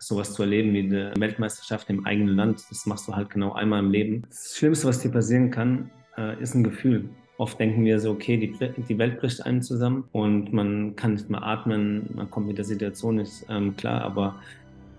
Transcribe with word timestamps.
sowas 0.00 0.32
zu 0.32 0.42
erleben 0.42 0.72
wie 0.72 0.80
eine 0.80 1.12
Weltmeisterschaft 1.18 1.88
im 1.90 2.06
eigenen 2.06 2.34
Land. 2.34 2.64
Das 2.70 2.86
machst 2.86 3.06
du 3.06 3.14
halt 3.14 3.30
genau 3.30 3.52
einmal 3.52 3.80
im 3.80 3.90
Leben. 3.90 4.22
Das 4.28 4.56
Schlimmste, 4.56 4.88
was 4.88 5.00
dir 5.00 5.10
passieren 5.10 5.50
kann, 5.50 5.90
äh, 6.16 6.40
ist 6.42 6.54
ein 6.54 6.64
Gefühl. 6.64 7.08
Oft 7.36 7.58
denken 7.58 7.84
wir 7.84 8.00
so, 8.00 8.10
okay, 8.10 8.36
die, 8.36 8.82
die 8.82 8.98
Welt 8.98 9.20
bricht 9.20 9.44
einem 9.46 9.62
zusammen 9.62 10.04
und 10.12 10.52
man 10.52 10.94
kann 10.96 11.14
nicht 11.14 11.30
mehr 11.30 11.42
atmen, 11.42 12.10
man 12.14 12.30
kommt 12.30 12.48
mit 12.48 12.58
der 12.58 12.66
Situation 12.66 13.16
nicht 13.16 13.46
ähm, 13.48 13.76
klar, 13.76 14.02
aber 14.02 14.40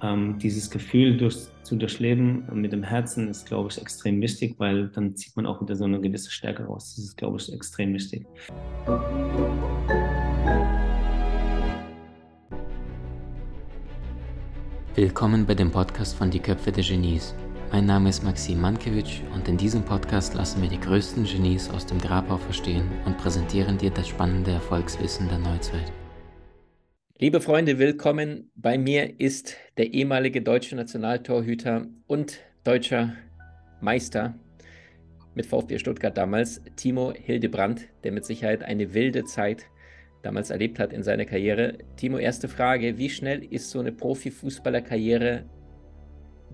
ähm, 0.01 0.39
dieses 0.39 0.69
Gefühl 0.71 1.17
durch, 1.17 1.37
zu 1.63 1.75
durchleben 1.75 2.43
mit 2.53 2.73
dem 2.73 2.83
Herzen 2.83 3.27
ist, 3.27 3.45
glaube 3.45 3.69
ich, 3.71 3.79
extrem 3.79 4.19
wichtig, 4.21 4.55
weil 4.57 4.87
dann 4.87 5.15
zieht 5.15 5.35
man 5.35 5.45
auch 5.45 5.61
wieder 5.61 5.75
so 5.75 5.85
eine 5.85 6.01
gewisse 6.01 6.31
Stärke 6.31 6.63
raus. 6.63 6.95
Das 6.95 7.05
ist, 7.05 7.17
glaube 7.17 7.37
ich, 7.37 7.53
extrem 7.53 7.93
wichtig. 7.93 8.25
Willkommen 14.93 15.45
bei 15.45 15.55
dem 15.55 15.71
Podcast 15.71 16.17
von 16.17 16.29
Die 16.29 16.41
Köpfe 16.41 16.69
der 16.69 16.83
Genies. 16.83 17.33
Mein 17.71 17.85
Name 17.85 18.09
ist 18.09 18.25
Maxim 18.25 18.59
Mankewitsch 18.59 19.21
und 19.33 19.47
in 19.47 19.55
diesem 19.55 19.83
Podcast 19.85 20.33
lassen 20.33 20.61
wir 20.61 20.67
die 20.67 20.81
größten 20.81 21.23
Genies 21.23 21.69
aus 21.69 21.85
dem 21.85 21.97
Grabau 21.97 22.35
verstehen 22.35 22.91
und 23.05 23.17
präsentieren 23.17 23.77
dir 23.77 23.89
das 23.89 24.09
spannende 24.09 24.51
Erfolgswissen 24.51 25.29
der 25.29 25.37
Neuzeit. 25.37 25.93
Liebe 27.17 27.39
Freunde, 27.39 27.79
willkommen. 27.79 28.51
Bei 28.55 28.77
mir 28.77 29.17
ist 29.17 29.55
der 29.77 29.93
ehemalige 29.93 30.41
deutsche 30.41 30.75
Nationaltorhüter 30.75 31.87
und 32.07 32.39
deutscher 32.65 33.13
Meister 33.79 34.35
mit 35.35 35.45
VfB 35.45 35.79
Stuttgart 35.79 36.17
damals, 36.17 36.61
Timo 36.75 37.13
Hildebrand, 37.13 37.87
der 38.03 38.11
mit 38.11 38.25
Sicherheit 38.25 38.61
eine 38.61 38.93
wilde 38.93 39.23
Zeit 39.23 39.67
damals 40.21 40.49
erlebt 40.49 40.79
hat 40.79 40.93
in 40.93 41.03
seiner 41.03 41.25
Karriere. 41.25 41.77
Timo, 41.95 42.17
erste 42.17 42.47
Frage, 42.47 42.97
wie 42.97 43.09
schnell 43.09 43.43
ist 43.43 43.69
so 43.69 43.79
eine 43.79 43.91
Profifußballerkarriere 43.91 45.45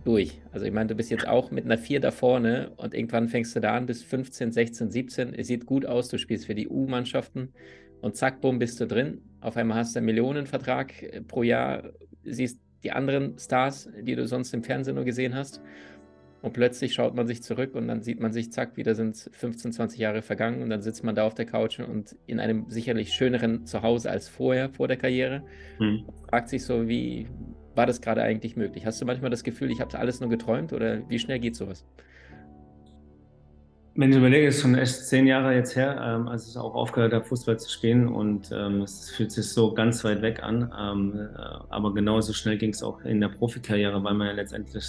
durch. 0.03 0.41
Also 0.51 0.65
ich 0.65 0.71
meine, 0.71 0.87
du 0.87 0.95
bist 0.95 1.11
jetzt 1.11 1.27
auch 1.27 1.51
mit 1.51 1.65
einer 1.65 1.77
4 1.77 1.99
da 1.99 2.11
vorne 2.11 2.71
und 2.77 2.93
irgendwann 2.93 3.27
fängst 3.27 3.55
du 3.55 3.59
da 3.59 3.75
an 3.75 3.85
bis 3.85 4.03
15, 4.03 4.51
16, 4.51 4.91
17. 4.91 5.33
Es 5.33 5.47
sieht 5.47 5.65
gut 5.65 5.85
aus, 5.85 6.07
du 6.07 6.17
spielst 6.17 6.45
für 6.45 6.55
die 6.55 6.67
U-Mannschaften 6.67 7.53
und 8.01 8.15
zack, 8.15 8.41
bumm, 8.41 8.59
bist 8.59 8.79
du 8.79 8.87
drin. 8.87 9.21
Auf 9.41 9.57
einmal 9.57 9.77
hast 9.77 9.95
du 9.95 9.99
einen 9.99 10.05
Millionenvertrag 10.05 11.03
äh, 11.03 11.21
pro 11.21 11.43
Jahr, 11.43 11.91
siehst 12.23 12.59
die 12.83 12.91
anderen 12.91 13.37
Stars, 13.37 13.89
die 14.01 14.15
du 14.15 14.27
sonst 14.27 14.53
im 14.53 14.63
Fernsehen 14.63 14.95
nur 14.95 15.03
gesehen 15.03 15.35
hast. 15.35 15.61
Und 16.41 16.53
plötzlich 16.53 16.93
schaut 16.93 17.15
man 17.15 17.25
sich 17.25 17.41
zurück 17.41 17.73
und 17.73 17.87
dann 17.87 18.03
sieht 18.03 18.19
man 18.19 18.31
sich, 18.31 18.51
zack, 18.51 18.77
wieder 18.77 18.93
sind 18.93 19.17
15, 19.31 19.73
20 19.73 19.99
Jahre 19.99 20.21
vergangen 20.21 20.61
und 20.61 20.69
dann 20.69 20.81
sitzt 20.81 21.03
man 21.03 21.15
da 21.15 21.25
auf 21.25 21.33
der 21.33 21.45
Couch 21.45 21.79
und 21.79 22.15
in 22.27 22.39
einem 22.39 22.69
sicherlich 22.69 23.11
schöneren 23.13 23.65
Zuhause 23.65 24.11
als 24.11 24.29
vorher, 24.29 24.69
vor 24.69 24.87
der 24.87 24.97
Karriere. 24.97 25.43
Mhm. 25.79 26.05
Fragt 26.29 26.49
sich 26.49 26.63
so, 26.63 26.87
wie, 26.87 27.27
war 27.75 27.85
das 27.85 28.01
gerade 28.01 28.21
eigentlich 28.21 28.55
möglich? 28.55 28.85
Hast 28.85 29.01
du 29.01 29.05
manchmal 29.05 29.31
das 29.31 29.43
Gefühl, 29.43 29.71
ich 29.71 29.81
habe 29.81 29.97
alles 29.97 30.19
nur 30.19 30.29
geträumt 30.29 30.73
oder 30.73 31.01
wie 31.09 31.19
schnell 31.19 31.39
geht 31.39 31.55
sowas? 31.55 31.85
Wenn 33.95 34.11
ich 34.11 34.17
überlege, 34.17 34.45
ist 34.45 34.61
schon 34.61 34.75
echt 34.75 34.93
zehn 34.93 35.25
Jahre 35.25 35.55
jetzt 35.55 35.75
her, 35.75 35.99
ähm, 35.99 36.27
als 36.27 36.47
ich 36.47 36.55
auch 36.55 36.75
aufgehört 36.75 37.13
habe, 37.13 37.25
Fußball 37.25 37.57
zu 37.57 37.67
spielen 37.67 38.07
und 38.07 38.51
ähm, 38.51 38.81
es 38.81 39.09
fühlt 39.09 39.31
sich 39.31 39.49
so 39.49 39.73
ganz 39.73 40.03
weit 40.03 40.21
weg 40.21 40.43
an. 40.43 40.71
Ähm, 40.79 41.29
äh, 41.35 41.39
aber 41.69 41.95
genauso 41.95 42.31
schnell 42.33 42.59
ging 42.59 42.69
es 42.69 42.83
auch 42.83 43.01
in 43.01 43.19
der 43.21 43.29
Profikarriere, 43.29 44.03
weil 44.03 44.13
man 44.13 44.27
ja 44.27 44.33
letztendlich 44.33 44.85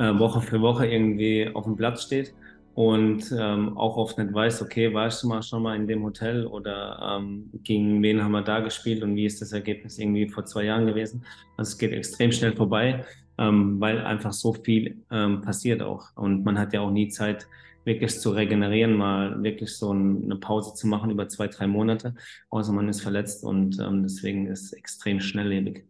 äh, 0.00 0.18
Woche 0.18 0.40
für 0.40 0.60
Woche 0.62 0.86
irgendwie 0.86 1.48
auf 1.52 1.64
dem 1.64 1.76
Platz 1.76 2.04
steht 2.04 2.34
und 2.74 3.30
ähm, 3.38 3.76
auch 3.76 3.98
oft 3.98 4.16
nicht 4.16 4.32
weiß, 4.32 4.62
okay, 4.62 4.94
warst 4.94 5.22
du 5.22 5.28
mal 5.28 5.42
schon 5.42 5.62
mal 5.62 5.76
in 5.76 5.86
dem 5.86 6.02
Hotel 6.02 6.46
oder 6.46 7.18
ähm, 7.18 7.50
gegen 7.64 8.02
wen 8.02 8.24
haben 8.24 8.32
wir 8.32 8.40
da 8.40 8.60
gespielt 8.60 9.02
und 9.02 9.14
wie 9.14 9.26
ist 9.26 9.42
das 9.42 9.52
Ergebnis 9.52 9.98
irgendwie 9.98 10.26
vor 10.28 10.46
zwei 10.46 10.64
Jahren 10.64 10.86
gewesen. 10.86 11.26
Also 11.58 11.72
es 11.72 11.78
geht 11.78 11.92
extrem 11.92 12.32
schnell 12.32 12.56
vorbei, 12.56 13.04
ähm, 13.36 13.78
weil 13.78 14.00
einfach 14.00 14.32
so 14.32 14.54
viel 14.54 15.02
ähm, 15.10 15.42
passiert 15.42 15.82
auch 15.82 16.16
und 16.16 16.44
man 16.44 16.58
hat 16.58 16.72
ja 16.72 16.80
auch 16.80 16.90
nie 16.90 17.08
Zeit, 17.08 17.46
wirklich 17.84 18.18
zu 18.18 18.30
regenerieren, 18.30 18.94
mal 18.94 19.42
wirklich 19.42 19.74
so 19.76 19.90
eine 19.90 20.36
Pause 20.36 20.74
zu 20.74 20.86
machen 20.86 21.10
über 21.10 21.28
zwei, 21.28 21.48
drei 21.48 21.66
Monate, 21.66 22.14
außer 22.50 22.72
man 22.72 22.88
ist 22.88 23.00
verletzt 23.00 23.42
und 23.44 23.78
ähm, 23.80 24.02
deswegen 24.02 24.46
ist 24.46 24.64
es 24.64 24.72
extrem 24.72 25.20
schnelllebig. 25.20 25.84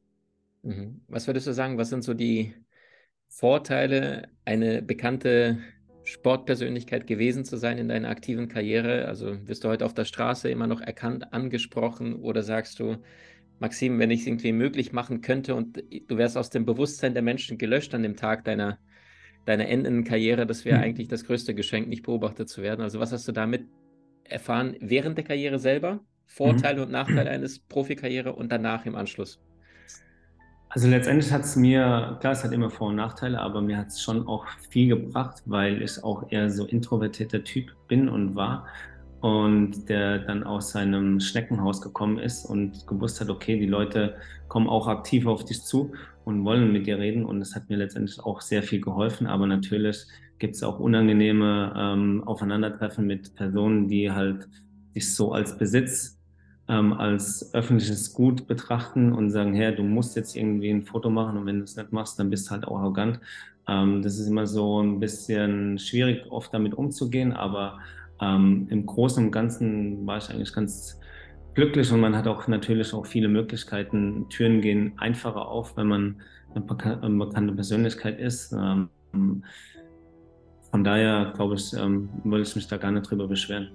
Mhm. 0.63 1.01
Was 1.09 1.27
würdest 1.27 1.47
du 1.47 1.53
sagen, 1.53 1.79
was 1.79 1.91
sind 1.91 2.05
so 2.05 2.15
die 2.15 2.55
Vorteile, 3.31 4.29
eine 4.45 4.83
bekannte 4.83 5.59
Sportpersönlichkeit 6.03 7.07
gewesen 7.07 7.45
zu 7.45 7.57
sein 7.57 7.79
in 7.79 7.89
deiner 7.89 8.09
aktiven 8.09 8.49
Karriere? 8.49 9.07
Also 9.07 9.47
wirst 9.47 9.63
du 9.63 9.69
heute 9.69 9.87
auf 9.87 9.95
der 9.95 10.05
Straße 10.05 10.51
immer 10.51 10.67
noch 10.67 10.81
erkannt, 10.81 11.33
angesprochen 11.33 12.17
oder 12.17 12.43
sagst 12.43 12.81
du, 12.81 12.97
Maxim, 13.61 13.99
wenn 14.01 14.11
ich 14.11 14.23
es 14.23 14.27
irgendwie 14.27 14.53
möglich 14.53 14.93
machen 14.93 15.21
könnte 15.21 15.55
und 15.55 15.83
du 16.09 16.19
wärst 16.19 16.37
aus 16.37 16.51
dem 16.51 16.67
Bewusstsein 16.67 17.15
der 17.15 17.23
Menschen 17.23 17.57
gelöscht 17.57 17.95
an 17.95 18.03
dem 18.03 18.17
Tag 18.17 18.45
deiner, 18.45 18.79
deiner 19.47 19.69
endenden 19.69 20.05
Karriere, 20.05 20.45
das 20.45 20.65
wäre 20.65 20.79
mhm. 20.79 20.85
eigentlich 20.85 21.09
das 21.09 21.25
größte 21.25 21.55
Geschenk, 21.55 21.89
nicht 21.89 22.03
beobachtet 22.03 22.49
zu 22.49 22.63
werden. 22.63 22.81
Also 22.81 22.99
was 22.99 23.13
hast 23.13 23.29
du 23.29 23.33
damit 23.33 23.65
erfahren 24.25 24.77
während 24.81 25.17
der 25.19 25.25
Karriere 25.25 25.59
selber? 25.61 26.01
Vorteile 26.27 26.79
mhm. 26.79 26.87
und 26.87 26.93
Nachteile 26.93 27.31
eines 27.31 27.61
Profikarriere 27.61 28.33
und 28.33 28.51
danach 28.51 28.87
im 28.87 28.97
Anschluss? 28.97 29.41
Also 30.73 30.87
letztendlich 30.87 31.33
hat 31.33 31.43
es 31.43 31.57
mir, 31.57 32.17
klar, 32.21 32.33
es 32.33 32.45
hat 32.45 32.53
immer 32.53 32.71
Vor- 32.71 32.91
und 32.91 32.97
Nachteile, 32.97 33.41
aber 33.41 33.61
mir 33.61 33.77
hat 33.77 33.89
es 33.89 34.01
schon 34.01 34.29
auch 34.29 34.47
viel 34.69 34.87
gebracht, 34.89 35.43
weil 35.47 35.83
ich 35.83 36.03
auch 36.05 36.31
eher 36.31 36.49
so 36.49 36.65
introvertierter 36.65 37.43
Typ 37.43 37.73
bin 37.89 38.09
und 38.09 38.37
war 38.37 38.69
und 39.21 39.89
der 39.89 40.21
dann 40.21 40.45
aus 40.45 40.71
seinem 40.71 41.19
Schneckenhaus 41.19 41.83
gekommen 41.83 42.21
ist 42.21 42.45
und 42.45 42.87
gewusst 42.87 43.21
hat, 43.21 43.31
okay, 43.31 43.59
die 43.59 43.67
Leute 43.67 44.15
kommen 44.47 44.69
auch 44.69 44.87
aktiv 44.87 45.27
auf 45.27 45.45
dich 45.45 45.65
zu 45.65 45.91
und 46.25 46.45
wollen 46.45 46.73
mit 46.73 46.87
dir 46.87 46.99
reden 47.01 47.25
und 47.25 47.43
es 47.43 47.57
hat 47.57 47.69
mir 47.69 47.77
letztendlich 47.77 48.21
auch 48.21 48.41
sehr 48.41 48.63
viel 48.63 48.81
geholfen, 48.81 49.27
aber 49.27 49.49
natürlich 49.49 50.07
gibt 50.39 50.55
es 50.55 50.63
auch 50.63 50.79
unangenehme 50.79 51.75
ähm, 51.77 52.23
Aufeinandertreffen 52.25 53.09
mit 53.09 53.35
Personen, 53.35 53.89
die 53.89 54.13
halt 54.13 54.49
dich 54.95 55.13
so 55.13 55.33
als 55.33 55.59
Besitz 55.59 56.20
ähm, 56.71 56.93
als 56.93 57.53
öffentliches 57.53 58.15
Gut 58.15 58.47
betrachten 58.47 59.13
und 59.13 59.31
sagen, 59.31 59.55
hey, 59.55 59.75
du 59.75 59.83
musst 59.83 60.15
jetzt 60.15 60.37
irgendwie 60.37 60.71
ein 60.71 60.85
Foto 60.85 61.11
machen 61.11 61.37
und 61.37 61.47
wenn 61.47 61.59
du 61.59 61.65
es 61.65 61.77
nicht 61.77 61.93
machst, 61.93 62.19
dann 62.19 62.31
bist 62.31 62.47
du 62.47 62.53
halt 62.53 62.65
auch 62.65 62.79
arrogant. 62.79 63.19
Ähm, 63.67 64.03
das 64.03 64.19
ist 64.19 64.29
immer 64.29 64.47
so 64.47 64.81
ein 64.81 65.01
bisschen 65.01 65.79
schwierig, 65.81 66.31
oft 66.31 66.55
damit 66.55 66.75
umzugehen, 66.75 67.33
aber 67.33 67.81
ähm, 68.21 68.69
im 68.71 68.87
Großen 68.87 69.25
und 69.25 69.33
Ganzen 69.33 70.07
war 70.07 70.19
ich 70.19 70.31
eigentlich 70.31 70.53
ganz 70.53 71.01
glücklich 71.55 71.91
und 71.91 72.01
man 72.01 72.17
hat 72.17 72.29
auch 72.29 72.47
natürlich 72.47 72.95
auch 72.95 73.05
viele 73.05 73.27
Möglichkeiten. 73.27 74.27
Türen 74.29 74.61
gehen 74.61 74.93
einfacher 74.97 75.49
auf, 75.49 75.77
wenn 75.77 75.89
man 75.89 76.23
eine, 76.55 76.65
bekannte 76.65 77.53
Persönlichkeit 77.53 78.21
ist. 78.21 78.53
Ähm, 78.53 78.91
von 80.71 80.85
daher, 80.85 81.33
glaube 81.35 81.57
ich, 81.57 81.73
ähm, 81.73 82.11
würde 82.23 82.43
ich 82.43 82.55
mich 82.55 82.69
da 82.69 82.77
gar 82.77 82.93
nicht 82.93 83.11
drüber 83.11 83.27
beschweren. 83.27 83.71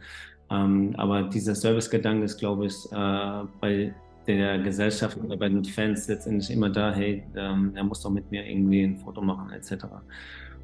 Ähm, 0.51 0.95
aber 0.97 1.25
dieser 1.25 1.55
Servicegedanke 1.57 2.25
ist, 2.25 2.39
glaube 2.39 2.67
ich, 2.67 2.77
äh, 2.93 3.45
bei 3.61 3.95
der 4.29 4.59
Gesellschaft 4.59 5.17
oder 5.19 5.37
bei 5.37 5.49
den 5.49 5.65
Fans 5.65 6.09
letztendlich 6.09 6.51
immer 6.51 6.71
da, 6.71 6.93
hey, 6.93 7.25
ähm, 7.37 7.73
er 7.75 7.85
muss 7.85 8.03
doch 8.03 8.11
mit 8.11 8.31
mir 8.31 8.47
irgendwie 8.47 8.83
ein 8.83 8.97
Foto 8.99 9.23
machen, 9.23 9.51
etc. 9.51 9.87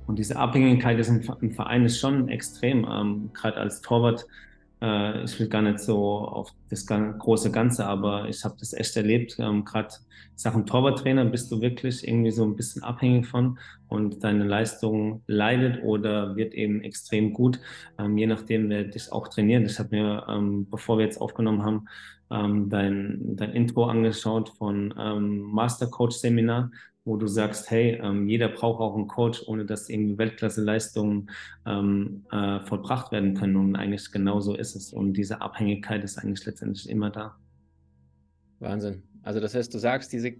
Und 0.06 0.18
diese 0.18 0.36
Abhängigkeit 0.36 0.98
ist 0.98 1.08
im, 1.08 1.22
im 1.40 1.50
Verein 1.50 1.84
ist 1.84 1.98
schon 1.98 2.28
extrem. 2.28 2.86
Ähm, 2.88 3.30
Gerade 3.32 3.56
als 3.56 3.80
Torwart 3.80 4.26
äh, 4.82 5.22
ich 5.24 5.38
will 5.38 5.48
gar 5.48 5.62
nicht 5.62 5.78
so 5.78 6.18
auf 6.18 6.52
das 6.68 6.86
große 6.86 7.52
Ganze, 7.52 7.86
aber 7.86 8.28
ich 8.28 8.44
habe 8.44 8.56
das 8.58 8.72
echt 8.72 8.96
erlebt. 8.96 9.36
Ähm, 9.38 9.64
Gerade 9.64 9.94
Sachen 10.34 10.66
Torwarttrainer 10.66 11.24
bist 11.24 11.52
du 11.52 11.60
wirklich 11.60 12.06
irgendwie 12.06 12.32
so 12.32 12.44
ein 12.44 12.56
bisschen 12.56 12.82
abhängig 12.82 13.26
von 13.26 13.58
und 13.88 14.24
deine 14.24 14.44
Leistung 14.44 15.22
leidet 15.26 15.84
oder 15.84 16.34
wird 16.36 16.54
eben 16.54 16.82
extrem 16.82 17.32
gut, 17.32 17.60
ähm, 17.98 18.18
je 18.18 18.26
nachdem, 18.26 18.68
wer 18.68 18.84
dich 18.84 19.12
auch 19.12 19.28
trainiert. 19.28 19.70
Ich 19.70 19.78
habe 19.78 19.94
mir, 19.94 20.26
ähm, 20.28 20.66
bevor 20.68 20.98
wir 20.98 21.04
jetzt 21.04 21.20
aufgenommen 21.20 21.64
haben, 21.64 21.86
ähm, 22.30 22.68
dein, 22.70 23.36
dein 23.36 23.52
Intro 23.52 23.84
angeschaut 23.84 24.48
von 24.58 24.92
ähm, 24.98 25.42
Master 25.42 25.86
Coach 25.86 26.16
Seminar 26.16 26.70
wo 27.04 27.16
du 27.16 27.26
sagst, 27.26 27.70
hey, 27.70 28.00
ähm, 28.02 28.28
jeder 28.28 28.48
braucht 28.48 28.80
auch 28.80 28.94
einen 28.94 29.08
Coach, 29.08 29.42
ohne 29.46 29.64
dass 29.64 29.88
irgendwie 29.88 30.18
Weltklasse-Leistungen 30.18 31.30
ähm, 31.66 32.24
äh, 32.30 32.60
vollbracht 32.60 33.10
werden 33.10 33.34
können. 33.34 33.56
Und 33.56 33.76
eigentlich 33.76 34.10
genau 34.12 34.40
so 34.40 34.54
ist 34.54 34.76
es. 34.76 34.92
Und 34.92 35.14
diese 35.14 35.40
Abhängigkeit 35.40 36.04
ist 36.04 36.18
eigentlich 36.18 36.46
letztendlich 36.46 36.88
immer 36.88 37.10
da. 37.10 37.36
Wahnsinn. 38.60 39.02
Also 39.22 39.40
das 39.40 39.54
heißt, 39.54 39.74
du 39.74 39.78
sagst, 39.78 40.12
diese 40.12 40.34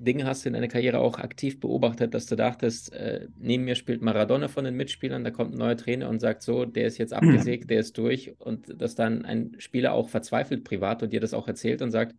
Dinge 0.00 0.24
hast 0.24 0.44
du 0.44 0.48
in 0.48 0.54
deiner 0.54 0.68
Karriere 0.68 0.98
auch 0.98 1.18
aktiv 1.18 1.60
beobachtet, 1.60 2.14
dass 2.14 2.26
du 2.26 2.34
dachtest, 2.34 2.92
äh, 2.94 3.28
neben 3.38 3.64
mir 3.64 3.74
spielt 3.74 4.00
Maradona 4.00 4.48
von 4.48 4.64
den 4.64 4.74
Mitspielern, 4.74 5.24
da 5.24 5.30
kommt 5.30 5.52
ein 5.52 5.58
neuer 5.58 5.76
Trainer 5.76 6.08
und 6.08 6.20
sagt 6.20 6.42
so, 6.42 6.64
der 6.64 6.86
ist 6.86 6.98
jetzt 6.98 7.12
abgesägt, 7.12 7.70
der 7.70 7.80
ist 7.80 7.96
durch. 7.98 8.34
Und 8.40 8.80
dass 8.80 8.94
dann 8.94 9.24
ein 9.24 9.54
Spieler 9.58 9.92
auch 9.92 10.08
verzweifelt 10.08 10.64
privat 10.64 11.02
und 11.02 11.12
dir 11.12 11.20
das 11.20 11.34
auch 11.34 11.46
erzählt 11.46 11.82
und 11.82 11.90
sagt, 11.90 12.16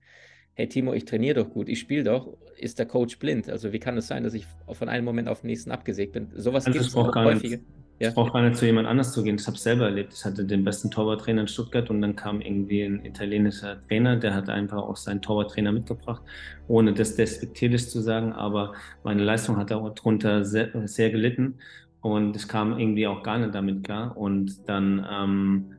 hey 0.54 0.68
Timo, 0.68 0.94
ich 0.94 1.06
trainiere 1.06 1.44
doch 1.44 1.50
gut, 1.50 1.70
ich 1.70 1.80
spiele 1.80 2.04
doch, 2.04 2.38
ist 2.58 2.80
der 2.80 2.86
Coach 2.86 3.18
blind? 3.20 3.50
Also 3.50 3.72
wie 3.74 3.80
kann 3.80 3.98
es 3.98 4.08
sein, 4.08 4.24
dass 4.24 4.34
ich 4.34 4.46
von 4.72 4.90
einem 4.90 5.06
Moment 5.06 5.28
auf 5.28 5.42
den 5.42 5.48
nächsten 5.48 5.72
abgesägt 5.72 6.14
bin? 6.14 6.30
Sowas 6.36 6.66
also 6.66 6.78
gibt 6.78 6.90
es 6.90 6.96
auch 6.96 7.16
häufig. 7.16 7.60
Ja. 8.00 8.10
Ich 8.10 8.16
brauche 8.16 8.32
gar 8.32 8.42
nicht 8.42 8.56
zu 8.56 8.66
jemand 8.66 8.88
anders 8.88 9.14
zu 9.14 9.22
gehen. 9.22 9.36
Ich 9.36 9.46
habe 9.46 9.58
es 9.58 9.62
selber 9.62 9.86
erlebt. 9.86 10.14
Ich 10.14 10.26
hatte 10.26 10.44
den 10.44 10.64
besten 10.64 10.90
Torwarttrainer 10.90 11.42
in 11.42 11.48
Stuttgart 11.48 11.88
und 11.92 12.02
dann 12.02 12.16
kam 12.16 12.42
irgendwie 12.42 12.82
ein 12.82 13.06
italienischer 13.06 13.80
Trainer, 13.88 14.16
der 14.16 14.34
hat 14.34 14.50
einfach 14.50 14.80
auch 14.80 14.98
seinen 14.98 15.22
Torwarttrainer 15.22 15.72
mitgebracht, 15.72 16.24
ohne 16.68 16.94
das 16.94 17.16
despektierlich 17.16 17.88
zu 17.88 18.02
sagen. 18.02 18.34
Aber 18.34 18.74
meine 19.04 19.24
Leistung 19.24 19.58
hat 19.58 19.70
darunter 19.70 20.44
sehr, 20.46 20.72
sehr 20.88 21.12
gelitten 21.12 21.60
und 22.02 22.36
ich 22.36 22.48
kam 22.48 22.80
irgendwie 22.80 23.06
auch 23.06 23.22
gar 23.22 23.38
nicht 23.38 23.54
damit 23.54 23.84
klar. 23.84 24.18
Und 24.18 24.68
dann 24.68 25.06
ähm, 25.08 25.76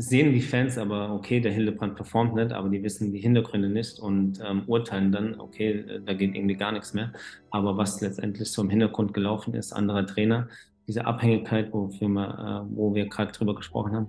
sehen 0.00 0.32
die 0.32 0.40
Fans 0.40 0.78
aber, 0.78 1.12
okay, 1.12 1.40
der 1.40 1.52
Hildebrand 1.52 1.94
performt 1.94 2.34
nicht, 2.34 2.52
aber 2.52 2.70
die 2.70 2.82
wissen 2.82 3.12
die 3.12 3.20
Hintergründe 3.20 3.68
nicht 3.68 3.98
und 3.98 4.40
ähm, 4.42 4.62
urteilen 4.66 5.12
dann, 5.12 5.38
okay, 5.38 5.80
äh, 5.80 6.00
da 6.04 6.14
geht 6.14 6.34
irgendwie 6.34 6.56
gar 6.56 6.72
nichts 6.72 6.94
mehr. 6.94 7.12
Aber 7.50 7.76
was 7.76 8.00
letztendlich 8.00 8.50
so 8.50 8.62
im 8.62 8.70
Hintergrund 8.70 9.12
gelaufen 9.12 9.52
ist, 9.54 9.72
anderer 9.72 10.06
Trainer, 10.06 10.48
diese 10.88 11.04
Abhängigkeit, 11.04 11.72
wofür 11.72 12.08
wir, 12.08 12.64
äh, 12.66 12.74
wo 12.74 12.94
wir 12.94 13.08
gerade 13.08 13.32
drüber 13.32 13.54
gesprochen 13.54 13.92
haben, 13.92 14.08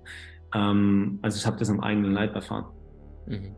ähm, 0.56 1.20
also 1.22 1.38
ich 1.38 1.46
habe 1.46 1.58
das 1.58 1.70
am 1.70 1.82
eigenen 1.82 2.14
Leib 2.14 2.36
erfahren. 2.36 2.66
Mhm. 3.28 3.56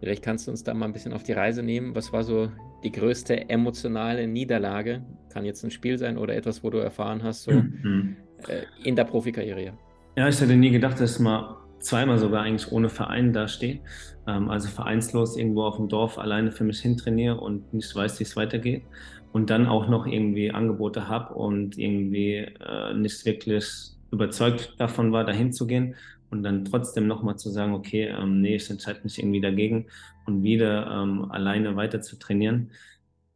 Vielleicht 0.00 0.24
kannst 0.24 0.46
du 0.46 0.50
uns 0.50 0.64
da 0.64 0.74
mal 0.74 0.86
ein 0.86 0.92
bisschen 0.92 1.12
auf 1.12 1.22
die 1.22 1.32
Reise 1.32 1.62
nehmen. 1.62 1.94
Was 1.94 2.12
war 2.12 2.24
so 2.24 2.50
die 2.82 2.90
größte 2.90 3.48
emotionale 3.48 4.26
Niederlage? 4.26 5.04
Kann 5.32 5.44
jetzt 5.44 5.62
ein 5.62 5.70
Spiel 5.70 5.98
sein 5.98 6.18
oder 6.18 6.34
etwas, 6.34 6.64
wo 6.64 6.70
du 6.70 6.78
erfahren 6.78 7.22
hast, 7.22 7.44
so 7.44 7.52
mhm. 7.52 8.16
äh, 8.48 8.62
in 8.82 8.96
der 8.96 9.04
Profikarriere. 9.04 9.74
Ja, 10.16 10.28
ich 10.28 10.40
hätte 10.40 10.56
nie 10.56 10.70
gedacht, 10.70 10.98
dass 11.00 11.18
man 11.20 11.54
zweimal 11.80 12.18
sogar 12.18 12.42
eigentlich 12.42 12.70
ohne 12.72 12.88
Verein 12.88 13.32
dastehe. 13.32 13.80
Ähm, 14.26 14.50
also 14.50 14.68
vereinslos 14.68 15.36
irgendwo 15.36 15.64
auf 15.64 15.76
dem 15.76 15.88
Dorf 15.88 16.18
alleine 16.18 16.52
für 16.52 16.64
mich 16.64 16.80
hintrainiere 16.80 17.40
und 17.40 17.72
nicht 17.74 17.94
weiß, 17.94 18.20
wie 18.20 18.24
es 18.24 18.36
weitergeht. 18.36 18.84
Und 19.32 19.50
dann 19.50 19.66
auch 19.66 19.88
noch 19.88 20.06
irgendwie 20.06 20.50
Angebote 20.50 21.08
habe 21.08 21.34
und 21.34 21.78
irgendwie 21.78 22.36
äh, 22.36 22.94
nicht 22.94 23.24
wirklich 23.24 23.92
überzeugt 24.10 24.74
davon 24.78 25.12
war, 25.12 25.24
dahin 25.24 25.52
zu 25.52 25.66
gehen 25.66 25.94
und 26.30 26.42
dann 26.42 26.64
trotzdem 26.64 27.06
nochmal 27.06 27.36
zu 27.36 27.50
sagen, 27.50 27.74
okay, 27.74 28.08
ähm, 28.08 28.40
nee, 28.40 28.56
ich 28.56 28.70
entscheide 28.70 29.00
mich 29.04 29.18
irgendwie 29.18 29.40
dagegen 29.40 29.86
und 30.26 30.42
wieder 30.42 30.90
ähm, 30.90 31.30
alleine 31.30 31.76
weiter 31.76 32.00
zu 32.00 32.18
trainieren 32.18 32.70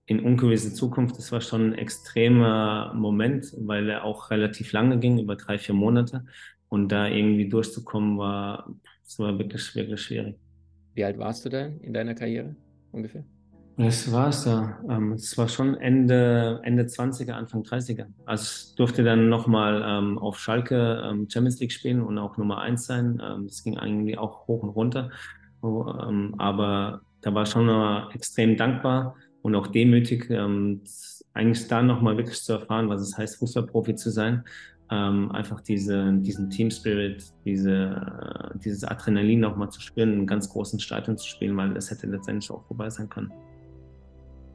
in 0.06 0.20
ungewisse 0.20 0.74
Zukunft. 0.74 1.16
Das 1.18 1.32
war 1.32 1.40
schon 1.40 1.70
ein 1.70 1.74
extremer 1.74 2.92
Moment, 2.94 3.46
weil 3.58 3.88
er 3.88 4.04
auch 4.04 4.30
relativ 4.30 4.72
lange 4.72 4.98
ging, 4.98 5.18
über 5.18 5.36
drei, 5.36 5.58
vier 5.58 5.74
Monate. 5.74 6.26
Und 6.74 6.88
da 6.88 7.06
irgendwie 7.06 7.48
durchzukommen, 7.48 8.18
war, 8.18 8.68
das 9.04 9.16
war 9.20 9.38
wirklich, 9.38 9.72
wirklich 9.76 10.00
schwierig. 10.00 10.34
Wie 10.94 11.04
alt 11.04 11.16
warst 11.18 11.44
du 11.44 11.48
da 11.48 11.66
in 11.66 11.94
deiner 11.94 12.16
Karriere 12.16 12.56
ungefähr? 12.90 13.22
Das 13.76 14.10
war 14.10 14.30
es 14.30 14.44
ja. 14.44 14.80
Ähm, 14.90 15.12
es 15.12 15.38
war 15.38 15.46
schon 15.46 15.76
Ende, 15.76 16.58
Ende 16.64 16.82
20er, 16.82 17.30
Anfang 17.30 17.62
30er. 17.62 18.06
Also 18.26 18.42
ich 18.42 18.74
durfte 18.74 19.04
dann 19.04 19.28
nochmal 19.28 19.84
ähm, 19.86 20.18
auf 20.18 20.40
Schalke 20.40 21.00
ähm, 21.08 21.30
Champions 21.30 21.60
League 21.60 21.70
spielen 21.70 22.02
und 22.02 22.18
auch 22.18 22.38
Nummer 22.38 22.60
eins 22.60 22.86
sein. 22.86 23.22
Ähm, 23.24 23.46
das 23.46 23.62
ging 23.62 23.78
eigentlich 23.78 24.18
auch 24.18 24.48
hoch 24.48 24.64
und 24.64 24.70
runter. 24.70 25.10
Oh, 25.62 25.86
ähm, 26.08 26.34
aber 26.38 27.02
da 27.20 27.32
war 27.36 27.46
schon 27.46 27.70
extrem 28.12 28.56
dankbar 28.56 29.14
und 29.42 29.54
auch 29.54 29.68
demütig, 29.68 30.28
ähm, 30.28 30.82
eigentlich 31.34 31.68
da 31.68 31.82
nochmal 31.82 32.16
wirklich 32.16 32.42
zu 32.42 32.54
erfahren, 32.54 32.88
was 32.88 33.00
es 33.00 33.16
heißt, 33.16 33.38
Fußballprofi 33.38 33.94
zu 33.94 34.10
sein 34.10 34.42
ähm, 34.90 35.32
einfach 35.32 35.60
diese, 35.60 36.12
diesen 36.14 36.50
Team 36.50 36.70
Spirit, 36.70 37.24
diese, 37.44 38.52
äh, 38.54 38.58
dieses 38.58 38.84
Adrenalin 38.84 39.40
nochmal 39.40 39.70
zu 39.70 39.80
spüren, 39.80 40.10
in 40.10 40.18
einem 40.18 40.26
ganz 40.26 40.48
großen 40.48 40.78
Stadion 40.78 41.16
zu 41.16 41.26
spielen, 41.26 41.56
weil 41.56 41.72
das 41.74 41.90
hätte 41.90 42.06
letztendlich 42.06 42.50
auch 42.50 42.64
vorbei 42.66 42.90
sein 42.90 43.08
können. 43.08 43.32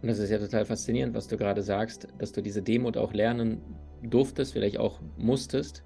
Und 0.01 0.07
das 0.07 0.19
ist 0.19 0.29
ja 0.29 0.37
total 0.37 0.65
faszinierend, 0.65 1.13
was 1.13 1.27
du 1.27 1.35
gerade 1.35 1.61
sagst, 1.61 2.07
dass 2.19 2.31
du 2.31 2.41
diese 2.41 2.61
Demut 2.61 2.95
auch 2.95 3.13
lernen 3.13 3.59
durftest, 4.01 4.53
vielleicht 4.53 4.77
auch 4.77 5.01
musstest, 5.17 5.83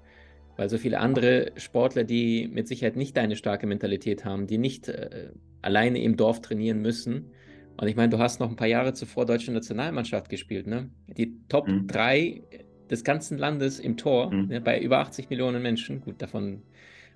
weil 0.56 0.68
so 0.68 0.78
viele 0.78 1.00
andere 1.00 1.50
Sportler, 1.56 2.04
die 2.04 2.48
mit 2.52 2.68
Sicherheit 2.68 2.96
nicht 2.96 3.16
deine 3.16 3.34
starke 3.34 3.66
Mentalität 3.66 4.24
haben, 4.24 4.46
die 4.46 4.58
nicht 4.58 4.88
äh, 4.88 5.30
alleine 5.62 6.00
im 6.02 6.16
Dorf 6.16 6.42
trainieren 6.42 6.80
müssen. 6.80 7.32
Und 7.76 7.88
ich 7.88 7.96
meine, 7.96 8.10
du 8.10 8.18
hast 8.18 8.38
noch 8.38 8.50
ein 8.50 8.56
paar 8.56 8.68
Jahre 8.68 8.92
zuvor 8.92 9.26
deutsche 9.26 9.50
Nationalmannschaft 9.50 10.28
gespielt, 10.28 10.68
ne? 10.68 10.90
Die 11.08 11.40
Top 11.48 11.66
mhm. 11.66 11.88
3 11.88 12.42
des 12.90 13.04
ganzen 13.04 13.38
Landes 13.38 13.78
im 13.78 13.96
Tor, 13.96 14.32
mhm. 14.32 14.48
ne, 14.48 14.60
bei 14.60 14.80
über 14.80 14.98
80 14.98 15.30
Millionen 15.30 15.62
Menschen, 15.62 16.00
gut, 16.00 16.20
davon 16.20 16.62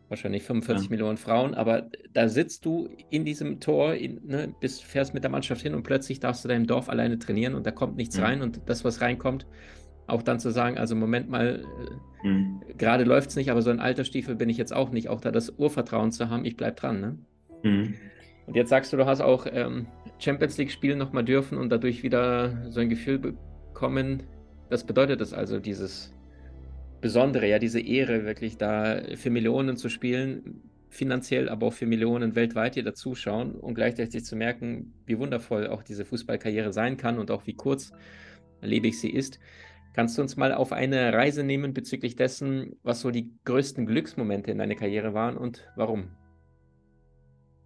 wahrscheinlich 0.08 0.42
45 0.42 0.86
ja. 0.86 0.90
Millionen 0.90 1.18
Frauen, 1.18 1.54
aber 1.54 1.90
da 2.14 2.28
sitzt 2.28 2.64
du 2.64 2.88
in 3.10 3.24
diesem 3.24 3.60
Tor, 3.60 3.94
in, 3.94 4.20
ne, 4.26 4.54
bist, 4.60 4.84
fährst 4.84 5.14
mit 5.14 5.22
der 5.22 5.30
Mannschaft 5.30 5.62
hin 5.62 5.74
und 5.74 5.82
plötzlich 5.82 6.20
darfst 6.20 6.44
du 6.44 6.48
da 6.48 6.54
im 6.54 6.66
Dorf 6.66 6.88
alleine 6.88 7.18
trainieren 7.18 7.54
und 7.54 7.66
da 7.66 7.70
kommt 7.70 7.96
nichts 7.96 8.16
mhm. 8.16 8.22
rein 8.22 8.42
und 8.42 8.62
das, 8.66 8.84
was 8.84 9.00
reinkommt, 9.00 9.46
auch 10.06 10.22
dann 10.22 10.40
zu 10.40 10.50
sagen, 10.50 10.78
also 10.78 10.96
Moment 10.96 11.28
mal, 11.28 11.62
äh, 12.24 12.26
mhm. 12.26 12.62
gerade 12.78 13.04
läuft 13.04 13.30
es 13.30 13.36
nicht, 13.36 13.50
aber 13.50 13.60
so 13.60 13.70
ein 13.70 13.80
alter 13.80 14.04
Stiefel 14.04 14.34
bin 14.34 14.48
ich 14.48 14.56
jetzt 14.56 14.74
auch 14.74 14.90
nicht, 14.90 15.08
auch 15.08 15.20
da 15.20 15.30
das 15.30 15.50
Urvertrauen 15.58 16.10
zu 16.10 16.30
haben, 16.30 16.44
ich 16.46 16.56
bleib 16.56 16.76
dran. 16.76 17.00
Ne? 17.00 17.18
Mhm. 17.62 17.94
Und 18.46 18.56
jetzt 18.56 18.70
sagst 18.70 18.92
du, 18.92 18.96
du 18.96 19.04
hast 19.04 19.20
auch 19.20 19.46
ähm, 19.50 19.86
Champions 20.18 20.56
League 20.56 20.70
spielen 20.70 20.98
nochmal 20.98 21.24
dürfen 21.24 21.58
und 21.58 21.68
dadurch 21.68 22.02
wieder 22.02 22.70
so 22.70 22.80
ein 22.80 22.88
Gefühl 22.88 23.18
bekommen, 23.18 24.22
was 24.70 24.84
bedeutet 24.84 25.20
das 25.20 25.32
also, 25.32 25.58
dieses 25.58 26.12
Besondere, 27.00 27.48
ja, 27.48 27.58
diese 27.58 27.80
Ehre, 27.80 28.24
wirklich 28.24 28.56
da 28.56 29.00
für 29.14 29.30
Millionen 29.30 29.76
zu 29.76 29.88
spielen, 29.88 30.62
finanziell, 30.90 31.48
aber 31.48 31.68
auch 31.68 31.72
für 31.72 31.86
Millionen 31.86 32.34
weltweit, 32.34 32.76
die 32.76 32.82
da 32.82 32.94
zuschauen 32.94 33.54
und 33.54 33.74
gleichzeitig 33.74 34.24
zu 34.24 34.36
merken, 34.36 34.94
wie 35.06 35.18
wundervoll 35.18 35.68
auch 35.68 35.82
diese 35.82 36.04
Fußballkarriere 36.04 36.72
sein 36.72 36.96
kann 36.96 37.18
und 37.18 37.30
auch 37.30 37.46
wie 37.46 37.54
kurz 37.54 37.92
kurzlebig 38.60 38.98
sie 38.98 39.10
ist. 39.10 39.38
Kannst 39.94 40.16
du 40.16 40.22
uns 40.22 40.36
mal 40.36 40.52
auf 40.52 40.72
eine 40.72 41.12
Reise 41.12 41.42
nehmen 41.42 41.74
bezüglich 41.74 42.14
dessen, 42.16 42.76
was 42.82 43.00
so 43.00 43.10
die 43.10 43.32
größten 43.44 43.86
Glücksmomente 43.86 44.50
in 44.50 44.58
deiner 44.58 44.76
Karriere 44.76 45.14
waren 45.14 45.36
und 45.36 45.66
warum? 45.76 46.10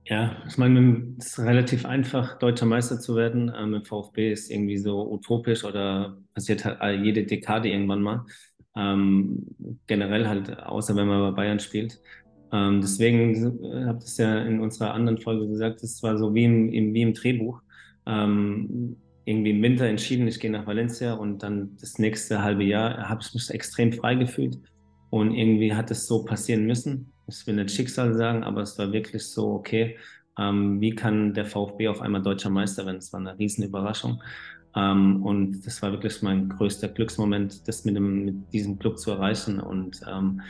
Ja, 0.05 0.43
ich 0.49 0.59
meine, 0.59 1.15
es 1.19 1.27
ist 1.29 1.39
relativ 1.39 1.87
einfach, 1.87 2.39
deutscher 2.39 2.67
Meister 2.67 2.99
zu 2.99 3.15
werden. 3.15 3.53
Ähm, 3.57 3.75
Im 3.75 3.85
VfB 3.85 4.33
ist 4.33 4.51
irgendwie 4.51 4.77
so 4.79 5.09
utopisch 5.11 5.65
oder 5.65 6.19
passiert 6.35 6.65
halt 6.65 7.05
jede 7.05 7.25
Dekade 7.25 7.69
irgendwann 7.69 8.03
mal. 8.03 8.27
Ähm, 8.75 9.47
generell 9.87 10.27
halt, 10.27 10.59
außer 10.59 10.97
wenn 10.97 11.07
man 11.07 11.21
bei 11.33 11.37
Bayern 11.43 11.61
spielt. 11.61 12.01
Ähm, 12.53 12.81
deswegen 12.81 13.87
habe 13.87 14.01
ich 14.05 14.17
ja 14.19 14.43
in 14.43 14.61
unserer 14.61 14.93
anderen 14.93 15.19
Folge 15.19 15.47
gesagt, 15.49 15.83
es 15.85 16.03
war 16.03 16.19
so 16.19 16.35
wie 16.35 16.45
im, 16.45 16.73
im, 16.73 16.95
wie 16.95 17.03
im 17.03 17.15
Drehbuch. 17.15 17.63
Ähm, 18.07 18.97
irgendwie 19.25 19.51
im 19.51 19.63
Winter 19.63 19.87
entschieden, 19.87 20.27
ich 20.27 20.41
gehe 20.41 20.51
nach 20.51 20.67
Valencia 20.67 21.15
und 21.15 21.43
dann 21.45 21.77
das 21.81 21.99
nächste 21.99 22.43
halbe 22.43 22.65
Jahr 22.65 23.09
habe 23.09 23.21
ich 23.23 23.33
mich 23.35 23.49
extrem 23.51 23.93
frei 23.93 24.17
gefühlt 24.17 24.59
und 25.11 25.33
irgendwie 25.35 25.75
hat 25.75 25.93
es 25.93 26.07
so 26.09 26.25
passieren 26.25 26.67
müssen. 26.67 27.12
Ich 27.27 27.47
will 27.47 27.55
nicht 27.55 27.71
Schicksal 27.71 28.15
sagen, 28.15 28.45
aber 28.45 28.63
es 28.63 28.79
war 28.79 28.93
wirklich 28.93 29.25
so, 29.27 29.53
okay, 29.53 29.97
ähm, 30.39 30.81
wie 30.81 30.95
kann 30.95 31.35
der 31.35 31.45
VfB 31.47 31.89
auf 31.89 32.01
einmal 32.01 32.23
deutscher 32.23 32.51
Meister 32.51 32.87
werden? 32.87 32.99
Es 32.99 33.13
war 33.13 33.21
eine 33.21 33.39
riesen 33.39 33.65
Überraschung. 33.65 34.23
Ähm, 34.75 35.23
und 35.23 35.67
das 35.67 35.83
war 35.83 35.93
wirklich 35.93 36.23
mein 36.23 36.49
größter 36.49 36.89
Glücksmoment, 36.89 37.67
das 37.69 37.85
mit, 37.85 37.97
dem, 37.97 38.25
mit 38.25 38.53
diesem 38.53 38.79
Club 38.79 38.99
zu 38.99 39.11
erreichen 39.11 39.61
und 39.61 40.01
ähm, 40.11 40.41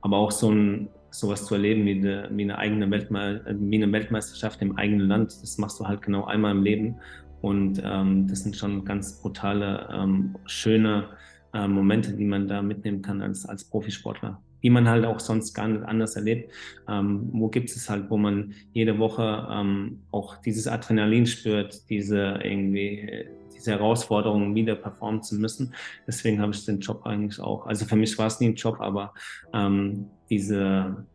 aber 0.00 0.16
auch 0.16 0.30
so 0.30 0.50
ein 0.50 0.88
sowas 1.10 1.44
zu 1.44 1.54
erleben 1.54 1.84
wie 1.84 1.92
eine, 1.92 2.28
wie 2.32 2.42
eine 2.42 2.58
eigene 2.58 2.90
Weltme 2.90 3.42
wie 3.60 3.82
eine 3.82 3.92
Weltmeisterschaft 3.92 4.62
im 4.62 4.76
eigenen 4.76 5.08
Land. 5.08 5.42
Das 5.42 5.58
machst 5.58 5.78
du 5.78 5.86
halt 5.86 6.02
genau 6.02 6.24
einmal 6.24 6.52
im 6.52 6.62
Leben 6.62 6.96
und 7.42 7.82
ähm, 7.84 8.28
das 8.28 8.44
sind 8.44 8.56
schon 8.56 8.84
ganz 8.84 9.20
brutale, 9.20 9.88
ähm, 9.92 10.36
schöne 10.46 11.08
äh, 11.52 11.68
Momente, 11.68 12.14
die 12.14 12.24
man 12.24 12.48
da 12.48 12.62
mitnehmen 12.62 13.02
kann 13.02 13.20
als, 13.20 13.44
als 13.44 13.64
Profisportler, 13.64 14.40
die 14.62 14.70
man 14.70 14.88
halt 14.88 15.04
auch 15.04 15.20
sonst 15.20 15.54
gar 15.54 15.68
nicht 15.68 15.84
anders 15.84 16.16
erlebt. 16.16 16.52
Ähm, 16.88 17.28
wo 17.32 17.48
gibt 17.48 17.70
es 17.70 17.88
halt, 17.88 18.10
wo 18.10 18.16
man 18.16 18.54
jede 18.72 18.98
Woche 18.98 19.48
ähm, 19.50 20.00
auch 20.10 20.36
dieses 20.36 20.66
Adrenalin 20.66 21.26
spürt, 21.26 21.88
diese 21.88 22.38
irgendwie 22.42 23.26
diese 23.62 23.70
Herausforderungen 23.72 24.54
wieder 24.56 24.74
performen 24.74 25.22
zu 25.22 25.36
müssen. 25.36 25.72
Deswegen 26.06 26.40
habe 26.40 26.52
ich 26.52 26.64
den 26.64 26.80
Job 26.80 27.06
eigentlich 27.06 27.38
auch. 27.40 27.66
Also 27.66 27.84
für 27.84 27.94
mich 27.94 28.18
war 28.18 28.26
es 28.26 28.40
nie 28.40 28.48
ein 28.48 28.54
Job, 28.56 28.80
aber 28.80 29.14
ähm, 29.54 30.06
diese, 30.28 31.06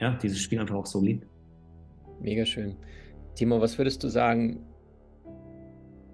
ja, 0.00 0.14
dieses 0.20 0.40
Spiel 0.40 0.58
einfach 0.58 0.74
auch 0.74 0.86
so 0.86 1.00
lieb. 1.00 1.24
Mega 2.20 2.44
schön. 2.44 2.76
Timo, 3.36 3.60
was 3.60 3.78
würdest 3.78 4.02
du 4.02 4.08
sagen, 4.08 4.64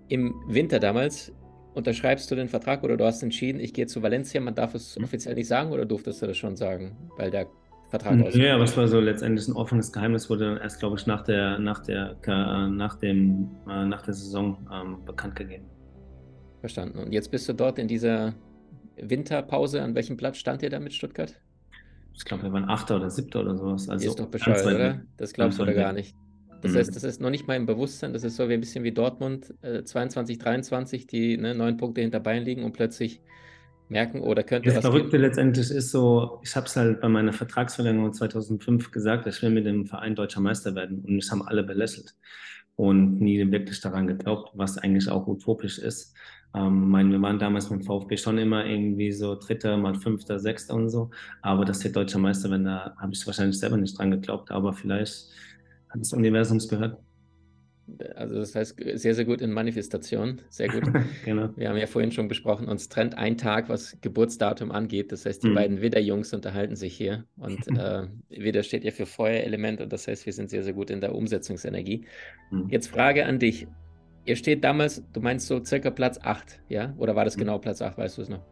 im 0.08 0.34
Winter 0.46 0.78
damals, 0.78 1.32
unterschreibst 1.74 2.30
du 2.30 2.34
den 2.34 2.48
Vertrag 2.48 2.82
oder 2.82 2.96
du 2.96 3.04
hast 3.04 3.22
entschieden, 3.22 3.60
ich 3.60 3.72
gehe 3.72 3.86
zu 3.86 4.02
Valencia, 4.02 4.40
man 4.40 4.54
darf 4.54 4.74
es 4.74 4.98
mhm. 4.98 5.04
offiziell 5.04 5.34
nicht 5.34 5.48
sagen 5.48 5.70
oder 5.72 5.86
durftest 5.86 6.22
du 6.22 6.26
das 6.26 6.36
schon 6.36 6.56
sagen, 6.56 6.96
weil 7.16 7.30
der 7.30 7.46
Vertrag 7.88 8.20
aus? 8.22 8.34
Ja, 8.34 8.54
aber 8.54 8.64
es 8.64 8.76
war 8.76 8.88
so 8.88 9.00
letztendlich 9.00 9.48
ein 9.48 9.54
offenes 9.54 9.92
Geheimnis, 9.92 10.30
wurde 10.30 10.46
dann 10.46 10.56
erst, 10.58 10.78
glaube 10.80 10.96
ich, 10.96 11.06
nach 11.06 11.22
der, 11.22 11.58
nach 11.58 11.80
der, 11.80 12.16
nach 12.68 12.96
dem, 12.96 13.50
äh, 13.68 13.84
nach 13.84 14.02
der 14.02 14.14
Saison 14.14 14.58
ähm, 14.72 15.04
bekannt 15.04 15.36
gegeben. 15.36 15.64
Verstanden. 16.60 16.98
Und 16.98 17.12
jetzt 17.12 17.30
bist 17.30 17.48
du 17.48 17.54
dort 17.54 17.78
in 17.78 17.88
dieser 17.88 18.34
Winterpause. 18.96 19.82
An 19.82 19.94
welchem 19.94 20.16
Platz 20.16 20.36
stand 20.36 20.62
ihr 20.62 20.70
da 20.70 20.78
mit 20.78 20.92
Stuttgart? 20.92 21.34
Ich 22.14 22.24
glaube, 22.24 22.42
wir 22.44 22.52
waren 22.52 22.68
Achter 22.68 22.96
oder 22.96 23.08
Siebter 23.08 23.40
oder 23.40 23.56
sowas. 23.56 23.88
Also 23.88 24.08
ist 24.08 24.20
doch 24.20 24.26
bescheuert, 24.26 24.66
oder? 24.66 25.00
Das 25.16 25.32
glaubst 25.32 25.58
du 25.58 25.62
oder 25.62 25.72
gar 25.72 25.92
nicht. 25.92 26.14
Das 26.62 26.72
mhm. 26.72 26.76
heißt, 26.76 26.96
das 26.96 27.04
ist 27.04 27.20
noch 27.20 27.30
nicht 27.30 27.46
mal 27.46 27.56
im 27.56 27.66
Bewusstsein, 27.66 28.12
das 28.12 28.24
ist 28.24 28.36
so 28.36 28.48
wie 28.48 28.54
ein 28.54 28.60
bisschen 28.60 28.84
wie 28.84 28.92
Dortmund 28.92 29.54
äh, 29.62 29.82
22, 29.82 30.38
23, 30.38 31.06
die 31.06 31.36
ne, 31.36 31.54
neun 31.54 31.76
Punkte 31.76 32.00
hinter 32.00 32.20
Bayern 32.20 32.44
liegen 32.44 32.64
und 32.64 32.72
plötzlich 32.72 33.20
merken, 33.88 34.20
oder 34.20 34.42
könnte 34.42 34.68
das. 34.68 34.76
Das 34.76 34.84
Verrückte 34.84 35.12
geben? 35.12 35.24
letztendlich 35.24 35.70
ist 35.70 35.90
so, 35.90 36.40
ich 36.42 36.54
habe 36.54 36.66
es 36.66 36.76
halt 36.76 37.00
bei 37.00 37.08
meiner 37.08 37.32
Vertragsverlängerung 37.32 38.12
2005 38.12 38.90
gesagt, 38.90 39.26
ich 39.26 39.42
will 39.42 39.50
mit 39.50 39.66
dem 39.66 39.86
Verein 39.86 40.14
deutscher 40.14 40.40
Meister 40.40 40.74
werden 40.74 41.04
und 41.06 41.16
das 41.16 41.30
haben 41.30 41.42
alle 41.42 41.62
belächelt 41.62 42.14
und 42.76 43.20
nie 43.20 43.50
wirklich 43.50 43.80
daran 43.80 44.06
geglaubt, 44.06 44.52
was 44.54 44.78
eigentlich 44.78 45.08
auch 45.10 45.26
utopisch 45.26 45.78
ist. 45.78 46.14
Ähm, 46.54 46.88
mein, 46.88 47.12
wir 47.12 47.20
waren 47.22 47.38
damals 47.38 47.70
mit 47.70 47.80
dem 47.80 47.86
VfB 47.86 48.16
schon 48.16 48.38
immer 48.38 48.64
irgendwie 48.64 49.12
so 49.12 49.36
Dritter, 49.36 49.76
mal 49.76 49.94
Fünfter, 49.94 50.38
Sechster 50.38 50.74
und 50.74 50.88
so, 50.88 51.10
aber 51.42 51.64
dass 51.64 51.84
wir 51.84 51.92
deutscher 51.92 52.18
Meister 52.18 52.50
werden, 52.50 52.64
da 52.64 52.94
habe 52.96 53.12
ich 53.12 53.26
wahrscheinlich 53.26 53.58
selber 53.58 53.76
nicht 53.76 53.98
dran 53.98 54.10
geglaubt, 54.10 54.50
aber 54.50 54.72
vielleicht 54.72 55.28
hat 55.90 56.00
das 56.00 56.12
Universum 56.12 56.58
es 56.58 56.68
gehört. 56.68 56.98
Also 58.14 58.36
das 58.36 58.54
heißt 58.54 58.76
sehr, 58.94 59.14
sehr 59.14 59.24
gut 59.24 59.40
in 59.40 59.52
Manifestation. 59.52 60.40
Sehr 60.48 60.68
gut. 60.68 60.84
genau. 61.24 61.50
Wir 61.56 61.68
haben 61.68 61.76
ja 61.76 61.86
vorhin 61.86 62.12
schon 62.12 62.28
besprochen, 62.28 62.68
uns 62.68 62.88
trennt 62.88 63.16
ein 63.18 63.36
Tag, 63.36 63.68
was 63.68 64.00
Geburtsdatum 64.00 64.70
angeht. 64.70 65.12
Das 65.12 65.26
heißt, 65.26 65.42
die 65.42 65.48
mhm. 65.48 65.54
beiden 65.54 65.80
Widder-Jungs 65.80 66.32
unterhalten 66.32 66.76
sich 66.76 66.96
hier. 66.96 67.24
Und 67.36 67.66
äh, 67.78 68.06
Widder 68.28 68.62
steht 68.62 68.84
ja 68.84 68.92
für 68.92 69.06
Feuerelement 69.06 69.80
und 69.80 69.92
das 69.92 70.06
heißt, 70.06 70.24
wir 70.26 70.32
sind 70.32 70.50
sehr, 70.50 70.62
sehr 70.62 70.72
gut 70.72 70.90
in 70.90 71.00
der 71.00 71.14
Umsetzungsenergie. 71.14 72.06
Mhm. 72.50 72.68
Jetzt 72.68 72.88
Frage 72.88 73.26
an 73.26 73.38
dich. 73.38 73.66
Ihr 74.24 74.36
steht 74.36 74.62
damals, 74.62 75.02
du 75.12 75.20
meinst 75.20 75.46
so 75.46 75.64
circa 75.64 75.90
Platz 75.90 76.18
8, 76.22 76.60
ja? 76.68 76.94
Oder 76.98 77.16
war 77.16 77.24
das 77.24 77.36
mhm. 77.36 77.40
genau 77.40 77.58
Platz 77.58 77.82
8, 77.82 77.98
weißt 77.98 78.18
du 78.18 78.22
es 78.22 78.28
noch? 78.28 78.44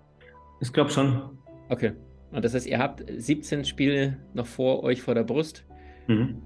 Ich 0.61 0.73
glaube 0.73 0.91
schon. 0.91 1.39
Okay. 1.69 1.93
Und 2.33 2.45
das 2.45 2.55
heißt, 2.55 2.67
ihr 2.67 2.79
habt 2.79 3.05
17 3.09 3.65
Spiele 3.65 4.19
noch 4.35 4.47
vor 4.47 4.83
euch 4.83 5.03
vor 5.03 5.15
der 5.15 5.25
Brust. 5.25 5.65
Mhm. 6.09 6.43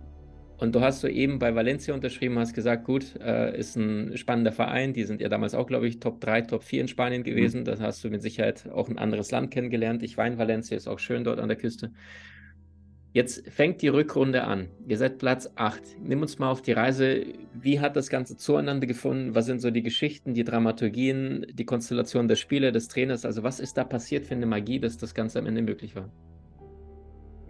Und 0.59 0.75
du 0.75 0.81
hast 0.81 1.01
so 1.01 1.09
eben 1.09 1.39
bei 1.39 1.55
Valencia 1.55 1.93
unterschrieben, 1.93 2.39
hast 2.39 2.55
gesagt, 2.55 2.85
gut, 2.85 3.17
äh, 3.21 3.59
ist 3.59 3.77
ein 3.77 4.17
spannender 4.17 4.53
Verein. 4.53 4.93
Die 4.93 5.05
sind 5.05 5.21
ja 5.21 5.29
damals 5.29 5.55
auch, 5.55 5.67
glaube 5.67 5.89
ich, 5.89 5.99
Top 5.99 6.21
3, 6.21 6.43
Top 6.43 6.63
4 6.63 6.83
in 6.83 6.89
Spanien 6.89 7.25
gewesen. 7.25 7.61
Mhm. 7.61 7.65
Da 7.65 7.79
hast 7.81 8.05
du 8.05 8.11
mit 8.11 8.23
Sicherheit 8.23 8.69
auch 8.71 8.89
ein 8.89 8.99
anderes 8.99 9.31
Land 9.31 9.51
kennengelernt. 9.51 10.03
Ich 10.03 10.17
war 10.17 10.27
in 10.27 10.39
Valencia, 10.39 10.77
ist 10.77 10.89
auch 10.89 10.99
schön 10.99 11.25
dort 11.25 11.41
an 11.41 11.49
der 11.49 11.59
Küste. 11.59 11.93
Jetzt 13.15 13.47
fängt 13.51 13.83
die 13.83 13.89
Rückrunde 13.89 14.45
an. 14.45 14.69
Ihr 14.89 14.97
seid 14.97 15.19
Platz 15.19 15.51
8. 15.57 15.83
Nimm 16.01 16.23
uns 16.23 16.39
mal 16.39 16.51
auf 16.51 16.63
die 16.63 16.73
Reise. 16.73 17.27
Wie 17.53 17.79
hat 17.79 17.95
das 17.95 18.09
Ganze 18.09 18.39
zueinander 18.39 18.87
gefunden? 18.87 19.35
Was 19.35 19.45
sind 19.45 19.61
so 19.61 19.71
die 19.71 19.83
Geschichten, 19.83 20.33
die 20.33 20.45
Dramaturgien, 20.45 21.45
die 21.53 21.67
Konstellation 21.67 22.27
der 22.27 22.37
Spieler, 22.37 22.73
des 22.73 22.89
Trainers? 22.89 23.27
Also 23.27 23.43
was 23.43 23.61
ist 23.61 23.77
da 23.77 23.85
passiert 23.85 24.27
für 24.27 24.35
eine 24.35 24.47
Magie, 24.47 24.81
dass 24.81 24.97
das 24.97 25.13
Ganze 25.13 25.41
am 25.41 25.47
Ende 25.47 25.61
möglich 25.61 25.95
war? 25.95 26.11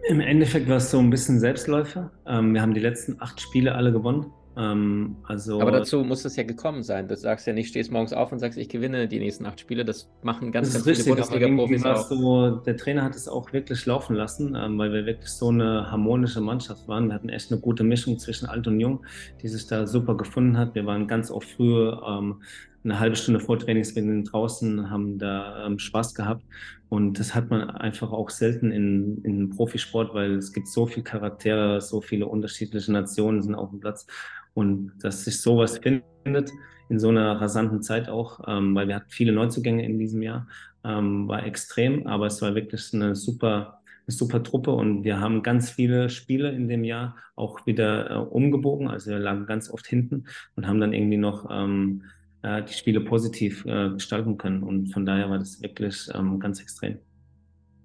Im 0.09 0.19
Endeffekt 0.19 0.67
war 0.67 0.77
es 0.77 0.91
so 0.91 0.99
ein 0.99 1.09
bisschen 1.09 1.39
Selbstläufer. 1.39 2.11
Ähm, 2.25 2.53
wir 2.53 2.61
haben 2.61 2.73
die 2.73 2.81
letzten 2.81 3.21
acht 3.21 3.39
Spiele 3.39 3.75
alle 3.75 3.91
gewonnen. 3.91 4.25
Ähm, 4.55 5.15
also, 5.23 5.59
Aber 5.61 5.71
dazu 5.71 6.03
muss 6.03 6.25
es 6.25 6.35
ja 6.35 6.43
gekommen 6.43 6.83
sein. 6.83 7.07
Du 7.07 7.15
sagst 7.15 7.47
ja 7.47 7.53
nicht, 7.53 7.69
stehst 7.69 7.91
morgens 7.91 8.13
auf 8.13 8.31
und 8.31 8.39
sagst, 8.39 8.57
ich 8.57 8.69
gewinne 8.69 9.07
die 9.07 9.19
nächsten 9.19 9.45
acht 9.45 9.59
Spiele. 9.59 9.83
Das 9.83 10.09
machen 10.21 10.51
ganz, 10.51 10.73
das 10.73 10.85
ganz 10.85 11.01
viele 11.01 11.15
Bundesliga-Profis 11.15 11.85
auch. 11.85 12.07
So, 12.07 12.51
der 12.57 12.77
Trainer 12.77 13.03
hat 13.03 13.15
es 13.15 13.27
auch 13.27 13.51
wirklich 13.53 13.85
laufen 13.85 14.15
lassen, 14.15 14.55
ähm, 14.55 14.77
weil 14.77 14.91
wir 14.93 15.05
wirklich 15.05 15.29
so 15.29 15.49
eine 15.49 15.89
harmonische 15.89 16.41
Mannschaft 16.41 16.87
waren. 16.87 17.07
Wir 17.07 17.15
hatten 17.15 17.29
echt 17.29 17.51
eine 17.51 17.61
gute 17.61 17.83
Mischung 17.83 18.19
zwischen 18.19 18.47
alt 18.47 18.67
und 18.67 18.79
jung, 18.79 19.05
die 19.41 19.47
sich 19.47 19.65
da 19.67 19.87
super 19.87 20.15
gefunden 20.15 20.57
hat. 20.57 20.75
Wir 20.75 20.85
waren 20.85 21.07
ganz 21.07 21.31
oft 21.31 21.49
früh 21.49 21.91
eine 22.83 22.99
halbe 22.99 23.15
Stunde 23.15 23.39
vor 23.39 23.57
Trainingsbeginn 23.59 24.25
draußen, 24.25 24.89
haben 24.89 25.17
da 25.17 25.65
ähm, 25.65 25.79
Spaß 25.79 26.15
gehabt. 26.15 26.43
Und 26.89 27.19
das 27.19 27.33
hat 27.33 27.49
man 27.49 27.69
einfach 27.69 28.11
auch 28.11 28.29
selten 28.29 28.71
in, 28.71 29.23
in 29.23 29.49
Profisport, 29.49 30.13
weil 30.13 30.35
es 30.35 30.53
gibt 30.53 30.67
so 30.67 30.85
viele 30.85 31.03
Charaktere, 31.03 31.81
so 31.81 32.01
viele 32.01 32.27
unterschiedliche 32.27 32.91
Nationen 32.91 33.41
sind 33.41 33.55
auf 33.55 33.69
dem 33.69 33.79
Platz. 33.79 34.05
Und 34.53 34.91
dass 35.01 35.23
sich 35.23 35.41
sowas 35.41 35.79
findet 35.79 36.51
in 36.89 36.99
so 36.99 37.09
einer 37.09 37.41
rasanten 37.41 37.81
Zeit 37.81 38.09
auch, 38.09 38.41
ähm, 38.47 38.75
weil 38.75 38.87
wir 38.87 38.95
hatten 38.95 39.09
viele 39.09 39.31
Neuzugänge 39.31 39.85
in 39.85 39.97
diesem 39.97 40.21
Jahr, 40.21 40.47
ähm, 40.83 41.27
war 41.27 41.45
extrem, 41.45 42.05
aber 42.07 42.27
es 42.27 42.41
war 42.41 42.55
wirklich 42.55 42.93
eine 42.93 43.15
super, 43.15 43.79
eine 44.05 44.15
super 44.15 44.43
Truppe 44.43 44.71
und 44.71 45.03
wir 45.03 45.19
haben 45.19 45.43
ganz 45.43 45.71
viele 45.71 46.09
Spiele 46.09 46.51
in 46.51 46.67
dem 46.67 46.83
Jahr 46.83 47.15
auch 47.35 47.65
wieder 47.65 48.11
äh, 48.11 48.15
umgebogen. 48.15 48.89
Also 48.89 49.11
wir 49.11 49.19
lagen 49.19 49.45
ganz 49.45 49.71
oft 49.71 49.87
hinten 49.87 50.25
und 50.55 50.67
haben 50.67 50.81
dann 50.81 50.93
irgendwie 50.93 51.17
noch 51.17 51.49
ähm, 51.49 52.03
äh, 52.43 52.63
die 52.63 52.73
Spiele 52.73 53.01
positiv 53.01 53.65
äh, 53.65 53.89
gestalten 53.89 54.37
können. 54.37 54.63
Und 54.63 54.93
von 54.93 55.05
daher 55.05 55.29
war 55.29 55.39
das 55.39 55.61
wirklich 55.61 56.07
ähm, 56.13 56.39
ganz 56.39 56.61
extrem. 56.61 56.99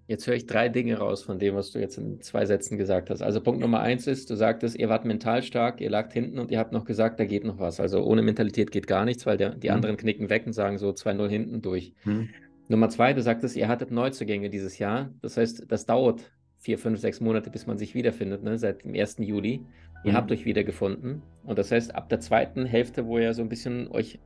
Jetzt 0.08 0.26
höre 0.26 0.34
ich 0.34 0.46
drei 0.46 0.70
Dinge 0.70 0.96
raus 0.96 1.22
von 1.22 1.38
dem, 1.38 1.54
was 1.54 1.70
du 1.70 1.78
jetzt 1.78 1.98
in 1.98 2.22
zwei 2.22 2.46
Sätzen 2.46 2.78
gesagt 2.78 3.10
hast. 3.10 3.20
Also 3.20 3.42
Punkt 3.42 3.60
Nummer 3.60 3.80
eins 3.80 4.06
ist, 4.06 4.30
du 4.30 4.36
sagtest, 4.36 4.74
ihr 4.78 4.88
wart 4.88 5.04
mental 5.04 5.42
stark, 5.42 5.82
ihr 5.82 5.90
lagt 5.90 6.14
hinten 6.14 6.38
und 6.38 6.50
ihr 6.50 6.58
habt 6.58 6.72
noch 6.72 6.86
gesagt, 6.86 7.20
da 7.20 7.26
geht 7.26 7.44
noch 7.44 7.58
was. 7.58 7.78
Also 7.78 8.02
ohne 8.02 8.22
Mentalität 8.22 8.70
geht 8.70 8.86
gar 8.86 9.04
nichts, 9.04 9.26
weil 9.26 9.36
der, 9.36 9.54
die 9.54 9.68
mhm. 9.68 9.74
anderen 9.74 9.96
knicken 9.98 10.30
weg 10.30 10.44
und 10.46 10.54
sagen 10.54 10.78
so 10.78 10.88
2-0 10.90 11.28
hinten 11.28 11.60
durch. 11.60 11.92
Mhm. 12.04 12.30
Nummer 12.68 12.88
zwei, 12.88 13.12
du 13.12 13.22
sagtest, 13.22 13.54
ihr 13.56 13.68
hattet 13.68 13.90
Neuzugänge 13.90 14.48
dieses 14.48 14.78
Jahr. 14.78 15.10
Das 15.20 15.36
heißt, 15.36 15.66
das 15.68 15.84
dauert 15.84 16.32
vier, 16.58 16.78
fünf, 16.78 17.00
sechs 17.00 17.20
Monate, 17.20 17.50
bis 17.50 17.66
man 17.66 17.78
sich 17.78 17.94
wiederfindet, 17.94 18.42
ne? 18.42 18.58
seit 18.58 18.84
dem 18.84 18.94
1. 18.94 19.18
Juli. 19.18 19.60
Ihr 20.04 20.12
mhm. 20.12 20.16
habt 20.16 20.32
euch 20.32 20.46
wiedergefunden. 20.46 21.22
Und 21.44 21.58
das 21.58 21.70
heißt, 21.70 21.94
ab 21.94 22.08
der 22.08 22.20
zweiten 22.20 22.64
Hälfte, 22.64 23.06
wo 23.06 23.18
ihr 23.18 23.34
so 23.34 23.42
ein 23.42 23.48
bisschen 23.48 23.88
euch 23.88 24.18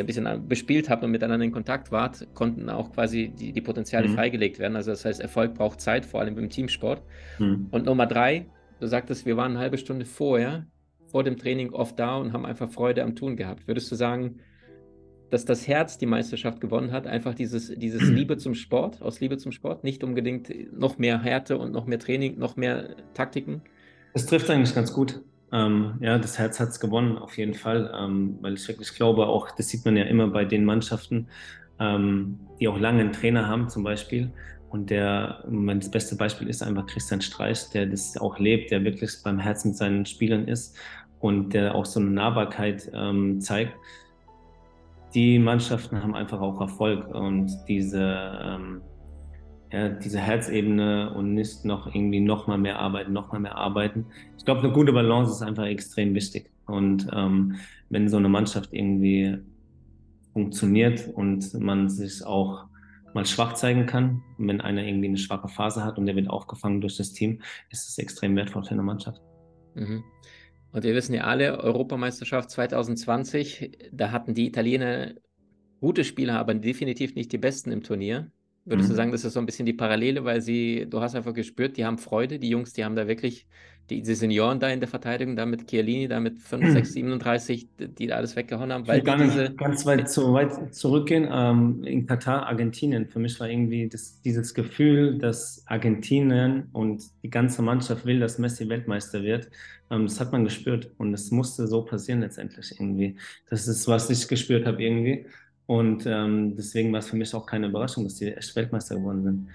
ein 0.00 0.06
bisschen 0.06 0.48
bespielt 0.48 0.88
habt 0.88 1.04
und 1.04 1.10
miteinander 1.10 1.44
in 1.44 1.52
Kontakt 1.52 1.92
wart, 1.92 2.26
konnten 2.34 2.68
auch 2.68 2.92
quasi 2.92 3.28
die, 3.28 3.52
die 3.52 3.60
Potenziale 3.60 4.08
mhm. 4.08 4.14
freigelegt 4.14 4.58
werden. 4.58 4.76
Also 4.76 4.90
das 4.90 5.04
heißt, 5.04 5.20
Erfolg 5.20 5.54
braucht 5.54 5.80
Zeit, 5.80 6.06
vor 6.06 6.20
allem 6.20 6.38
im 6.38 6.48
Teamsport. 6.48 7.02
Mhm. 7.38 7.68
Und 7.70 7.86
Nummer 7.86 8.06
drei, 8.06 8.46
du 8.80 8.86
sagtest, 8.86 9.26
wir 9.26 9.36
waren 9.36 9.52
eine 9.52 9.60
halbe 9.60 9.78
Stunde 9.78 10.04
vorher, 10.04 10.66
vor 11.06 11.24
dem 11.24 11.36
Training 11.36 11.72
oft 11.72 11.98
da 11.98 12.16
und 12.16 12.32
haben 12.32 12.44
einfach 12.44 12.70
Freude 12.70 13.02
am 13.02 13.14
Tun 13.14 13.36
gehabt. 13.36 13.66
Würdest 13.66 13.90
du 13.90 13.94
sagen, 13.94 14.40
dass 15.30 15.44
das 15.44 15.66
Herz 15.66 15.98
die 15.98 16.06
Meisterschaft 16.06 16.60
gewonnen 16.60 16.92
hat, 16.92 17.06
einfach 17.06 17.34
dieses, 17.34 17.72
dieses 17.76 18.08
Liebe 18.10 18.36
zum 18.36 18.54
Sport, 18.54 19.02
aus 19.02 19.20
Liebe 19.20 19.38
zum 19.38 19.52
Sport, 19.52 19.82
nicht 19.82 20.04
unbedingt 20.04 20.52
noch 20.72 20.98
mehr 20.98 21.22
Härte 21.22 21.58
und 21.58 21.72
noch 21.72 21.86
mehr 21.86 21.98
Training, 21.98 22.38
noch 22.38 22.56
mehr 22.56 22.96
Taktiken? 23.14 23.62
Das 24.14 24.26
trifft 24.26 24.48
eigentlich 24.50 24.74
ganz 24.74 24.92
gut. 24.92 25.22
Ähm, 25.52 25.94
ja, 26.00 26.18
das 26.18 26.38
Herz 26.38 26.58
hat 26.58 26.70
es 26.70 26.80
gewonnen, 26.80 27.18
auf 27.18 27.38
jeden 27.38 27.54
Fall, 27.54 27.92
ähm, 27.96 28.38
weil 28.40 28.54
ich 28.54 28.66
wirklich 28.66 28.92
glaube, 28.94 29.26
auch 29.26 29.50
das 29.52 29.68
sieht 29.68 29.84
man 29.84 29.96
ja 29.96 30.04
immer 30.04 30.26
bei 30.28 30.44
den 30.44 30.64
Mannschaften, 30.64 31.28
ähm, 31.78 32.40
die 32.58 32.68
auch 32.68 32.78
lange 32.78 33.00
einen 33.00 33.12
Trainer 33.12 33.46
haben 33.46 33.68
zum 33.68 33.84
Beispiel 33.84 34.32
Und 34.70 34.90
der, 34.90 35.44
mein 35.48 35.78
das 35.80 35.90
beste 35.90 36.16
Beispiel 36.16 36.48
ist 36.48 36.62
einfach 36.62 36.86
Christian 36.86 37.20
Streich, 37.20 37.70
der 37.70 37.86
das 37.86 38.16
auch 38.16 38.38
lebt, 38.38 38.70
der 38.70 38.82
wirklich 38.84 39.10
beim 39.22 39.38
Herzen 39.38 39.68
mit 39.68 39.76
seinen 39.76 40.04
Spielern 40.04 40.48
ist 40.48 40.76
und 41.20 41.54
der 41.54 41.74
auch 41.74 41.86
so 41.86 42.00
eine 42.00 42.10
Nahbarkeit 42.10 42.90
ähm, 42.92 43.40
zeigt. 43.40 43.74
Die 45.14 45.38
Mannschaften 45.38 46.02
haben 46.02 46.14
einfach 46.14 46.40
auch 46.40 46.60
Erfolg 46.60 47.06
und 47.14 47.50
diese, 47.68 48.38
ähm, 48.42 48.82
ja, 49.72 49.88
diese 49.88 50.20
Herzebene 50.20 51.12
und 51.14 51.34
nicht 51.34 51.64
noch 51.64 51.86
irgendwie 51.86 52.20
noch 52.20 52.46
mal 52.46 52.58
mehr 52.58 52.78
arbeiten, 52.78 53.12
noch 53.12 53.32
mal 53.32 53.40
mehr 53.40 53.56
arbeiten. 53.56 54.06
Ich 54.38 54.44
glaube, 54.44 54.60
eine 54.60 54.72
gute 54.72 54.92
Balance 54.92 55.32
ist 55.32 55.42
einfach 55.42 55.66
extrem 55.66 56.14
wichtig. 56.14 56.50
Und 56.66 57.08
ähm, 57.12 57.56
wenn 57.90 58.08
so 58.08 58.16
eine 58.16 58.28
Mannschaft 58.28 58.72
irgendwie 58.72 59.38
funktioniert 60.32 61.08
und 61.14 61.54
man 61.54 61.88
sich 61.88 62.24
auch 62.24 62.66
mal 63.14 63.24
schwach 63.24 63.54
zeigen 63.54 63.86
kann, 63.86 64.22
wenn 64.36 64.60
einer 64.60 64.84
irgendwie 64.84 65.08
eine 65.08 65.16
schwache 65.16 65.48
Phase 65.48 65.84
hat 65.84 65.98
und 65.98 66.06
der 66.06 66.16
wird 66.16 66.28
aufgefangen 66.28 66.80
durch 66.80 66.96
das 66.96 67.12
Team, 67.12 67.40
ist 67.70 67.88
es 67.88 67.98
extrem 67.98 68.36
wertvoll 68.36 68.62
für 68.62 68.72
eine 68.72 68.82
Mannschaft. 68.82 69.22
Mhm. 69.74 70.04
Und 70.72 70.84
wir 70.84 70.94
wissen 70.94 71.14
ja 71.14 71.24
alle, 71.24 71.58
Europameisterschaft 71.58 72.50
2020, 72.50 73.88
da 73.92 74.10
hatten 74.10 74.34
die 74.34 74.46
Italiener 74.46 75.14
gute 75.80 76.04
Spieler, 76.04 76.38
aber 76.38 76.54
definitiv 76.54 77.14
nicht 77.14 77.32
die 77.32 77.38
besten 77.38 77.72
im 77.72 77.82
Turnier. 77.82 78.30
Würdest 78.66 78.88
mhm. 78.88 78.92
du 78.92 78.96
sagen, 78.96 79.12
das 79.12 79.24
ist 79.24 79.32
so 79.32 79.38
ein 79.38 79.46
bisschen 79.46 79.64
die 79.64 79.72
Parallele, 79.72 80.24
weil 80.24 80.40
sie, 80.40 80.86
du 80.90 81.00
hast 81.00 81.14
einfach 81.14 81.32
gespürt, 81.32 81.76
die 81.76 81.84
haben 81.84 81.98
Freude, 81.98 82.40
die 82.40 82.48
Jungs, 82.48 82.72
die 82.72 82.84
haben 82.84 82.96
da 82.96 83.06
wirklich, 83.06 83.46
die, 83.90 84.02
die 84.02 84.14
Senioren 84.16 84.58
da 84.58 84.68
in 84.68 84.80
der 84.80 84.88
Verteidigung, 84.88 85.36
da 85.36 85.46
mit 85.46 85.68
Chiellini, 85.68 86.08
da 86.08 86.18
mit 86.18 86.40
5, 86.40 86.72
6, 86.72 86.92
37, 86.94 87.68
die 87.78 88.08
da 88.08 88.16
alles 88.16 88.34
weggehauen 88.34 88.72
haben. 88.72 88.88
Weil 88.88 88.98
ich 88.98 89.06
will 89.06 89.16
gar 89.16 89.24
nicht 89.24 89.56
ganz 89.56 89.86
weit, 89.86 90.10
so 90.10 90.32
weit 90.32 90.74
zurückgehen. 90.74 91.28
Ähm, 91.30 91.84
in 91.84 92.06
Katar, 92.06 92.48
Argentinien, 92.48 93.06
für 93.06 93.20
mich 93.20 93.38
war 93.38 93.48
irgendwie 93.48 93.88
das, 93.88 94.20
dieses 94.22 94.52
Gefühl, 94.52 95.16
dass 95.16 95.62
Argentinien 95.66 96.64
und 96.72 97.04
die 97.22 97.30
ganze 97.30 97.62
Mannschaft 97.62 98.04
will, 98.04 98.18
dass 98.18 98.38
Messi 98.38 98.68
Weltmeister 98.68 99.22
wird. 99.22 99.48
Ähm, 99.90 100.06
das 100.06 100.18
hat 100.18 100.32
man 100.32 100.42
gespürt 100.42 100.90
und 100.98 101.14
es 101.14 101.30
musste 101.30 101.68
so 101.68 101.82
passieren 101.82 102.20
letztendlich 102.20 102.72
irgendwie. 102.72 103.16
Das 103.48 103.68
ist, 103.68 103.86
was 103.86 104.10
ich 104.10 104.26
gespürt 104.26 104.66
habe 104.66 104.82
irgendwie. 104.82 105.26
Und 105.66 106.06
ähm, 106.06 106.54
deswegen 106.56 106.92
war 106.92 107.00
es 107.00 107.08
für 107.08 107.16
mich 107.16 107.34
auch 107.34 107.46
keine 107.46 107.68
Überraschung, 107.68 108.04
dass 108.04 108.14
die 108.14 108.32
echt 108.32 108.54
Weltmeister 108.54 108.96
geworden 108.96 109.22
sind. 109.22 109.48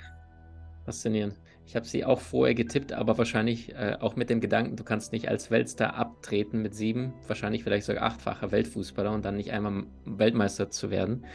Faszinierend. 0.86 1.36
Ich 1.66 1.76
habe 1.76 1.86
sie 1.86 2.04
auch 2.04 2.20
vorher 2.20 2.54
getippt, 2.54 2.92
aber 2.92 3.18
wahrscheinlich 3.18 3.74
äh, 3.74 3.96
auch 4.00 4.18
mit 4.18 4.30
dem 4.30 4.42
Gedanken, 4.42 4.76
du 4.76 4.84
kannst 4.84 5.14
nicht 5.14 5.30
als 5.30 5.52
Weltstar 5.52 5.96
abtreten 5.96 6.62
mit 6.62 6.76
sieben, 6.76 7.14
wahrscheinlich 7.28 7.64
vielleicht 7.64 7.86
sogar 7.86 8.04
achtfacher 8.04 8.52
Weltfußballer 8.52 9.12
und 9.12 9.24
dann 9.24 9.38
nicht 9.38 9.52
einmal 9.52 9.86
Weltmeister 10.06 10.70
zu 10.70 10.92
werden. 10.92 11.26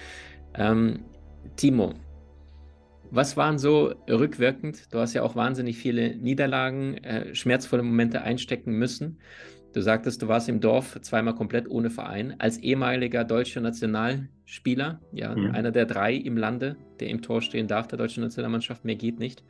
Ähm, 0.54 1.04
Timo, 1.56 1.94
was 3.10 3.36
waren 3.36 3.58
so 3.58 3.94
rückwirkend? 4.10 4.92
Du 4.92 4.98
hast 4.98 5.14
ja 5.14 5.22
auch 5.22 5.36
wahnsinnig 5.36 5.78
viele 5.78 6.16
Niederlagen, 6.16 6.98
äh, 6.98 7.34
schmerzvolle 7.34 7.82
Momente 7.82 8.22
einstecken 8.22 8.72
müssen. 8.72 9.18
Du 9.76 9.82
sagtest, 9.82 10.22
du 10.22 10.28
warst 10.28 10.48
im 10.48 10.60
Dorf 10.60 10.98
zweimal 11.02 11.34
komplett 11.34 11.68
ohne 11.68 11.90
Verein. 11.90 12.36
Als 12.38 12.56
ehemaliger 12.56 13.24
deutscher 13.24 13.60
Nationalspieler, 13.60 15.02
ja, 15.12 15.36
mhm. 15.36 15.50
einer 15.50 15.70
der 15.70 15.84
drei 15.84 16.14
im 16.14 16.38
Lande, 16.38 16.78
der 16.98 17.10
im 17.10 17.20
Tor 17.20 17.42
stehen 17.42 17.68
darf, 17.68 17.86
der 17.86 17.98
deutschen 17.98 18.22
Nationalmannschaft, 18.22 18.86
mehr 18.86 18.94
geht 18.94 19.18
nicht. 19.18 19.44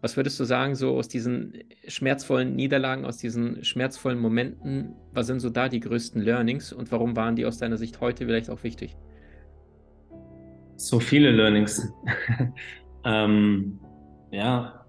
Was 0.00 0.16
würdest 0.16 0.40
du 0.40 0.44
sagen, 0.44 0.74
so 0.74 0.96
aus 0.96 1.08
diesen 1.08 1.58
schmerzvollen 1.86 2.56
Niederlagen, 2.56 3.04
aus 3.04 3.18
diesen 3.18 3.62
schmerzvollen 3.62 4.18
Momenten, 4.18 4.94
was 5.12 5.26
sind 5.26 5.40
so 5.40 5.50
da 5.50 5.68
die 5.68 5.80
größten 5.80 6.22
Learnings 6.22 6.72
und 6.72 6.90
warum 6.90 7.14
waren 7.14 7.36
die 7.36 7.44
aus 7.44 7.58
deiner 7.58 7.76
Sicht 7.76 8.00
heute 8.00 8.24
vielleicht 8.24 8.48
auch 8.48 8.64
wichtig? 8.64 8.96
So 10.76 11.00
viele 11.00 11.30
Learnings. 11.30 11.92
ähm, 13.04 13.78
ja, 14.30 14.83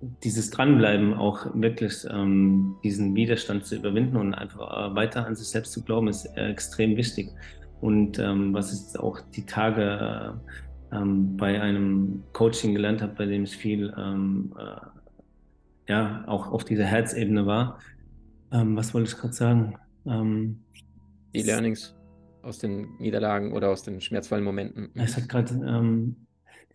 dieses 0.00 0.50
Dranbleiben 0.50 1.14
auch 1.14 1.46
wirklich 1.54 2.06
ähm, 2.10 2.76
diesen 2.84 3.14
Widerstand 3.14 3.64
zu 3.64 3.76
überwinden 3.76 4.16
und 4.16 4.34
einfach 4.34 4.90
äh, 4.90 4.94
weiter 4.94 5.26
an 5.26 5.34
sich 5.34 5.48
selbst 5.48 5.72
zu 5.72 5.82
glauben, 5.82 6.08
ist 6.08 6.26
äh, 6.36 6.50
extrem 6.50 6.96
wichtig. 6.96 7.30
Und 7.80 8.18
ähm, 8.18 8.52
was 8.52 8.72
ich 8.72 8.98
auch 8.98 9.20
die 9.20 9.46
Tage 9.46 10.38
äh, 10.92 10.96
ähm, 10.96 11.36
bei 11.36 11.60
einem 11.60 12.22
Coaching 12.32 12.74
gelernt 12.74 13.02
habe, 13.02 13.14
bei 13.14 13.26
dem 13.26 13.44
ich 13.44 13.56
viel 13.56 13.94
ähm, 13.96 14.54
äh, 14.58 15.90
ja 15.92 16.24
auch 16.26 16.50
auf 16.50 16.64
dieser 16.64 16.84
Herzebene 16.84 17.46
war. 17.46 17.78
Ähm, 18.52 18.76
was 18.76 18.94
wollte 18.94 19.10
ich 19.10 19.16
gerade 19.16 19.34
sagen? 19.34 19.78
Ähm, 20.06 20.60
die 21.34 21.42
Learnings 21.42 21.94
aus 22.42 22.58
den 22.58 22.96
Niederlagen 22.98 23.52
oder 23.52 23.70
aus 23.70 23.82
den 23.82 24.00
schmerzvollen 24.00 24.44
Momenten. 24.44 24.90
Es 24.94 25.16
hat 25.16 25.28
gerade 25.28 25.54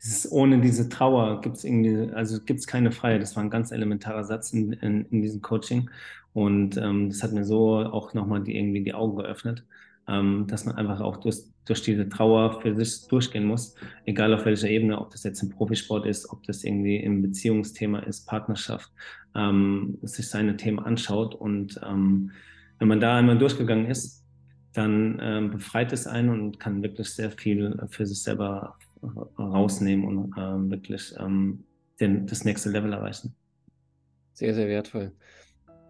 dieses, 0.04 0.32
ohne 0.32 0.60
diese 0.60 0.90
Trauer 0.90 1.42
gibt 1.42 1.58
es 1.58 1.64
irgendwie, 1.64 2.12
also 2.14 2.42
gibt 2.42 2.60
es 2.60 2.68
keine 2.68 2.92
Freiheit. 2.92 3.22
Das 3.22 3.36
war 3.36 3.44
ein 3.44 3.50
ganz 3.50 3.72
elementarer 3.72 4.24
Satz 4.24 4.52
in, 4.54 4.74
in, 4.74 5.06
in 5.06 5.22
diesem 5.22 5.42
Coaching. 5.42 5.90
Und 6.34 6.78
ähm, 6.78 7.10
das 7.10 7.24
hat 7.24 7.34
mir 7.34 7.44
so 7.44 7.78
auch 7.78 8.14
nochmal 8.14 8.42
die, 8.44 8.58
irgendwie 8.58 8.84
die 8.84 8.94
Augen 8.94 9.18
geöffnet, 9.18 9.66
ähm, 10.08 10.46
dass 10.48 10.66
man 10.66 10.76
einfach 10.76 11.02
auch 11.02 11.18
durch, 11.18 11.38
durch 11.66 11.84
diese 11.84 12.10
Trauer 12.10 12.62
für 12.62 12.74
sich 12.76 13.08
durchgehen 13.08 13.46
muss, 13.46 13.76
egal 14.06 14.34
auf 14.34 14.46
welcher 14.46 14.70
Ebene, 14.70 15.00
ob 15.00 15.12
das 15.12 15.24
jetzt 15.24 15.44
im 15.44 15.50
Profisport 15.50 16.06
ist, 16.06 16.30
ob 16.32 16.44
das 16.44 16.64
irgendwie 16.64 16.98
im 16.98 17.22
Beziehungsthema 17.22 18.00
ist, 18.00 18.26
Partnerschaft, 18.26 18.90
ähm, 19.36 19.98
sich 20.02 20.30
seine 20.30 20.58
Themen 20.58 20.80
anschaut. 20.80 21.36
Und 21.36 21.80
ähm, 21.86 22.32
wenn 22.80 22.88
man 22.88 23.02
da 23.02 23.18
einmal 23.18 23.38
durchgegangen 23.38 23.86
ist, 23.86 24.24
dann 24.74 25.20
ähm, 25.22 25.52
befreit 25.52 25.92
es 25.92 26.08
einen 26.08 26.30
und 26.30 26.60
kann 26.60 26.82
wirklich 26.82 27.10
sehr 27.10 27.30
viel 27.30 27.78
für 27.90 28.06
sich 28.06 28.24
selber 28.24 28.78
rausnehmen 29.38 30.06
und 30.06 30.34
ähm, 30.38 30.70
wirklich 30.70 31.14
ähm, 31.20 31.64
den, 32.00 32.28
das 32.28 32.46
nächste 32.46 32.70
Level 32.70 32.94
erreichen. 32.94 33.36
Sehr, 34.34 34.54
sehr 34.54 34.68
wertvoll. 34.68 35.12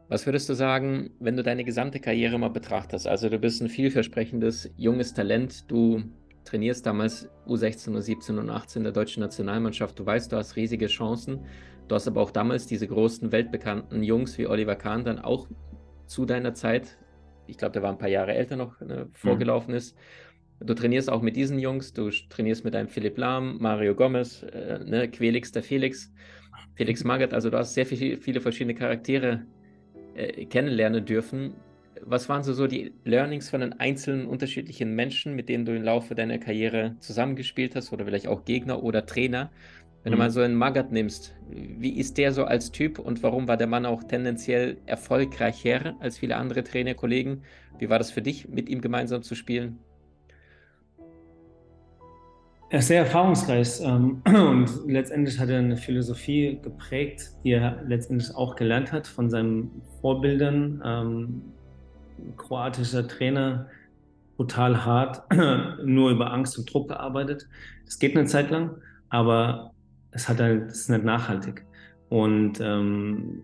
Was 0.09 0.25
würdest 0.25 0.49
du 0.49 0.53
sagen, 0.53 1.11
wenn 1.19 1.37
du 1.37 1.43
deine 1.43 1.63
gesamte 1.63 1.99
Karriere 1.99 2.37
mal 2.37 2.49
betrachtest? 2.49 3.07
Also 3.07 3.29
du 3.29 3.39
bist 3.39 3.61
ein 3.61 3.69
vielversprechendes, 3.69 4.69
junges 4.75 5.13
Talent. 5.13 5.71
Du 5.71 6.03
trainierst 6.43 6.85
damals 6.85 7.29
U16, 7.47 7.91
U17 7.91 8.37
und 8.37 8.49
U18 8.49 8.83
der 8.83 8.91
deutschen 8.91 9.21
Nationalmannschaft. 9.21 9.97
Du 9.97 10.05
weißt, 10.05 10.31
du 10.31 10.35
hast 10.35 10.55
riesige 10.57 10.87
Chancen. 10.87 11.45
Du 11.87 11.95
hast 11.95 12.07
aber 12.07 12.21
auch 12.21 12.31
damals 12.31 12.67
diese 12.67 12.87
großen, 12.87 13.31
weltbekannten 13.31 14.03
Jungs 14.03 14.37
wie 14.37 14.47
Oliver 14.47 14.75
Kahn 14.75 15.05
dann 15.05 15.19
auch 15.19 15.47
zu 16.07 16.25
deiner 16.25 16.53
Zeit, 16.53 16.97
ich 17.47 17.57
glaube, 17.57 17.71
der 17.71 17.81
war 17.81 17.91
ein 17.91 17.97
paar 17.97 18.09
Jahre 18.09 18.33
älter 18.33 18.57
noch, 18.57 18.79
ne, 18.81 19.07
vorgelaufen 19.13 19.71
mhm. 19.71 19.77
Du 20.63 20.73
trainierst 20.75 21.09
auch 21.09 21.21
mit 21.21 21.35
diesen 21.35 21.57
Jungs, 21.59 21.93
du 21.93 22.09
trainierst 22.29 22.63
mit 22.63 22.75
einem 22.75 22.87
Philipp 22.87 23.17
Lahm, 23.17 23.57
Mario 23.59 23.95
Gomez, 23.95 24.43
äh, 24.43 24.79
ne, 24.83 25.09
Quelix 25.09 25.51
der 25.51 25.63
Felix, 25.63 26.13
Felix 26.75 27.03
Magath, 27.03 27.33
also 27.33 27.49
du 27.49 27.57
hast 27.57 27.73
sehr 27.73 27.85
viel, 27.85 28.17
viele 28.17 28.41
verschiedene 28.41 28.75
Charaktere 28.75 29.45
äh, 30.15 30.45
kennenlernen 30.45 31.05
dürfen. 31.05 31.55
Was 32.03 32.29
waren 32.29 32.43
so, 32.43 32.53
so 32.53 32.67
die 32.67 32.93
Learnings 33.05 33.49
von 33.49 33.61
den 33.61 33.73
einzelnen 33.73 34.25
unterschiedlichen 34.25 34.95
Menschen, 34.95 35.35
mit 35.35 35.49
denen 35.49 35.65
du 35.65 35.75
im 35.75 35.83
Laufe 35.83 36.15
deiner 36.15 36.37
Karriere 36.37 36.95
zusammengespielt 36.99 37.75
hast 37.75 37.91
oder 37.91 38.05
vielleicht 38.05 38.27
auch 38.27 38.45
Gegner 38.45 38.83
oder 38.83 39.05
Trainer? 39.05 39.51
Wenn 40.03 40.11
mhm. 40.11 40.15
du 40.15 40.23
mal 40.23 40.31
so 40.31 40.41
einen 40.41 40.55
Magath 40.55 40.91
nimmst, 40.91 41.35
wie 41.49 41.97
ist 41.97 42.17
der 42.17 42.33
so 42.33 42.45
als 42.45 42.71
Typ 42.71 42.99
und 42.99 43.23
warum 43.23 43.47
war 43.47 43.57
der 43.57 43.67
Mann 43.67 43.85
auch 43.85 44.03
tendenziell 44.03 44.77
erfolgreicher 44.85 45.95
als 45.99 46.19
viele 46.19 46.35
andere 46.37 46.63
Trainerkollegen? 46.63 47.43
Wie 47.79 47.89
war 47.89 47.99
das 47.99 48.11
für 48.11 48.21
dich, 48.21 48.47
mit 48.47 48.69
ihm 48.69 48.81
gemeinsam 48.81 49.21
zu 49.21 49.35
spielen? 49.35 49.79
Er 52.71 52.79
ist 52.79 52.87
sehr 52.87 52.99
erfahrungsreich 52.99 53.81
ähm, 53.81 54.21
und 54.25 54.87
letztendlich 54.87 55.37
hat 55.37 55.49
er 55.49 55.59
eine 55.59 55.75
Philosophie 55.75 56.57
geprägt, 56.63 57.31
die 57.43 57.51
er 57.51 57.83
letztendlich 57.85 58.33
auch 58.33 58.55
gelernt 58.55 58.93
hat 58.93 59.07
von 59.07 59.29
seinen 59.29 59.81
Vorbildern. 59.99 60.81
Ähm, 60.85 61.41
kroatischer 62.37 63.05
Trainer, 63.09 63.67
brutal 64.37 64.85
hart, 64.85 65.21
nur 65.83 66.11
über 66.11 66.31
Angst 66.31 66.57
und 66.57 66.73
Druck 66.73 66.87
gearbeitet. 66.87 67.45
Das 67.83 67.99
geht 67.99 68.15
eine 68.15 68.25
Zeit 68.25 68.49
lang, 68.51 68.77
aber 69.09 69.73
es 70.11 70.29
hat 70.29 70.39
halt, 70.39 70.71
es 70.71 70.83
ist 70.83 70.89
nicht 70.91 71.03
nachhaltig. 71.03 71.65
Und 72.07 72.61
ähm, 72.61 73.43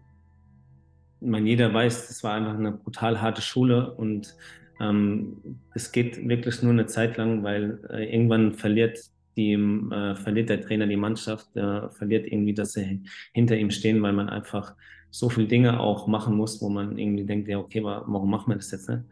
man 1.20 1.46
jeder 1.46 1.74
weiß, 1.74 2.08
das 2.08 2.24
war 2.24 2.34
einfach 2.36 2.54
eine 2.54 2.72
brutal 2.72 3.20
harte 3.22 3.42
Schule 3.42 3.94
und 3.94 4.38
ähm, 4.80 5.60
es 5.74 5.92
geht 5.92 6.30
wirklich 6.30 6.64
nur 6.64 6.72
eine 6.72 6.86
Zeit 6.86 7.18
lang, 7.18 7.44
weil 7.44 7.80
äh, 7.90 8.10
irgendwann 8.14 8.54
verliert 8.54 9.00
die 9.38 9.54
äh, 9.54 10.16
verliert 10.16 10.50
der 10.50 10.62
Trainer 10.62 10.88
die 10.88 10.98
Mannschaft, 10.98 11.56
äh, 11.56 11.90
verliert 11.90 12.28
irgendwie, 12.28 12.54
dass 12.54 12.74
sie 12.74 13.02
hinter 13.34 13.56
ihm 13.56 13.72
stehen, 13.72 14.02
weil 14.02 14.14
man 14.14 14.30
einfach 14.30 14.76
so 15.12 15.30
viele 15.30 15.48
Dinge 15.48 15.80
auch 15.80 16.08
machen 16.08 16.36
muss, 16.36 16.62
wo 16.62 16.70
man 16.70 16.98
irgendwie 16.98 17.24
denkt, 17.24 17.48
ja, 17.48 17.60
okay, 17.60 17.84
warum 17.84 18.30
machen 18.30 18.52
wir 18.52 18.56
das 18.56 18.72
jetzt 18.72 18.90
nicht? 18.90 19.04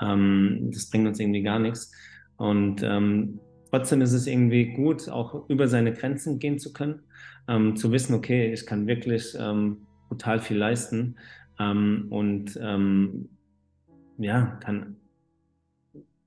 Ähm, 0.00 0.70
das 0.72 0.88
bringt 0.88 1.06
uns 1.06 1.20
irgendwie 1.20 1.42
gar 1.42 1.58
nichts. 1.58 1.92
Und 2.36 2.82
ähm, 2.82 3.40
trotzdem 3.70 4.00
ist 4.00 4.12
es 4.12 4.26
irgendwie 4.26 4.72
gut, 4.72 5.08
auch 5.08 5.48
über 5.48 5.68
seine 5.68 5.92
Grenzen 5.92 6.38
gehen 6.38 6.58
zu 6.58 6.72
können, 6.72 7.00
ähm, 7.48 7.76
zu 7.76 7.92
wissen, 7.92 8.14
okay, 8.14 8.52
ich 8.52 8.64
kann 8.66 8.86
wirklich 8.86 9.36
ähm, 9.38 9.86
total 10.08 10.40
viel 10.40 10.56
leisten 10.56 11.16
ähm, 11.58 12.06
und 12.10 12.58
ähm, 12.62 13.28
ja, 14.18 14.58
kann 14.62 14.96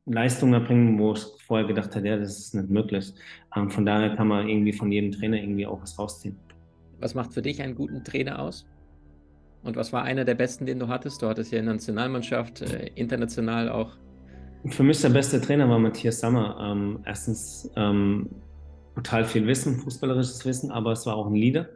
Leistungen 0.06 0.54
erbringen, 0.54 1.00
wo 1.00 1.14
ich 1.14 1.26
vorher 1.46 1.66
gedacht 1.66 1.96
habe, 1.96 2.08
ja, 2.08 2.18
das 2.18 2.38
ist 2.38 2.56
nicht 2.56 2.70
möglich. 2.70 3.14
Ähm, 3.56 3.70
von 3.70 3.86
daher 3.86 4.16
kann 4.16 4.28
man 4.28 4.48
irgendwie 4.48 4.74
von 4.74 4.92
jedem 4.92 5.12
Trainer 5.12 5.38
irgendwie 5.38 5.66
auch 5.66 5.82
was 5.82 5.98
rausziehen. 5.98 6.38
Was 7.00 7.16
macht 7.16 7.34
für 7.34 7.42
dich 7.42 7.62
einen 7.62 7.76
guten 7.76 8.04
Trainer 8.04 8.40
aus? 8.40 8.66
Und 9.64 9.76
was 9.76 9.92
war 9.92 10.04
einer 10.04 10.26
der 10.26 10.36
besten, 10.36 10.66
den 10.68 10.80
du 10.80 10.88
hattest? 10.88 11.22
Du 11.22 11.28
hattest 11.28 11.52
ja 11.52 11.60
in 11.60 11.66
der 11.66 11.74
Nationalmannschaft, 11.74 12.62
äh, 12.62 12.92
international 12.96 13.70
auch. 13.70 13.98
Für 14.70 14.84
mich 14.84 15.02
der 15.02 15.10
beste 15.10 15.42
Trainer 15.42 15.68
war 15.68 15.80
Matthias 15.80 16.20
Sammer. 16.20 16.58
Ähm, 16.62 17.00
erstens 17.06 17.72
ähm, 17.76 18.30
total 18.94 19.26
viel 19.26 19.48
Wissen, 19.48 19.80
fußballerisches 19.80 20.46
Wissen, 20.46 20.72
aber 20.72 20.92
es 20.92 21.06
war 21.06 21.16
auch 21.16 21.28
ein 21.28 21.36
Leader. 21.36 21.68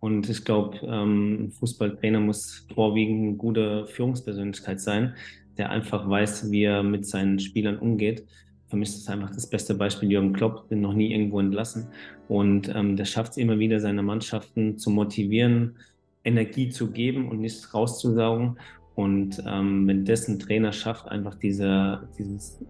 Und 0.00 0.28
ich 0.28 0.44
glaube, 0.44 0.78
ähm, 0.82 1.46
ein 1.46 1.50
Fußballtrainer 1.52 2.20
muss 2.20 2.66
vorwiegend 2.74 3.28
eine 3.28 3.36
gute 3.36 3.86
Führungspersönlichkeit 3.86 4.80
sein, 4.80 5.14
der 5.58 5.70
einfach 5.70 6.08
weiß, 6.08 6.50
wie 6.50 6.64
er 6.64 6.82
mit 6.82 7.06
seinen 7.06 7.38
Spielern 7.38 7.78
umgeht. 7.78 8.26
Für 8.68 8.76
mich 8.76 8.88
ist 8.88 9.06
das 9.06 9.14
einfach 9.14 9.30
das 9.30 9.48
beste 9.48 9.74
Beispiel 9.74 10.10
Jürgen 10.10 10.32
Klopp, 10.32 10.68
den 10.68 10.80
noch 10.80 10.94
nie 10.94 11.12
irgendwo 11.12 11.38
entlassen. 11.38 11.88
Und 12.28 12.68
ähm, 12.74 12.96
der 12.96 13.04
schafft 13.04 13.32
es 13.32 13.36
immer 13.36 13.58
wieder, 13.58 13.78
seine 13.80 14.02
Mannschaften 14.02 14.76
zu 14.76 14.90
motivieren, 14.90 15.76
Energie 16.24 16.68
zu 16.68 16.90
geben 16.90 17.28
und 17.28 17.40
nicht 17.40 17.72
rauszusaugen. 17.72 18.58
Und 18.96 19.42
ähm, 19.46 19.86
wenn 19.86 20.04
das 20.04 20.26
ein 20.26 20.38
Trainer 20.38 20.72
schafft, 20.72 21.06
einfach 21.08 21.36
diese, 21.36 22.08
dieses 22.18 22.64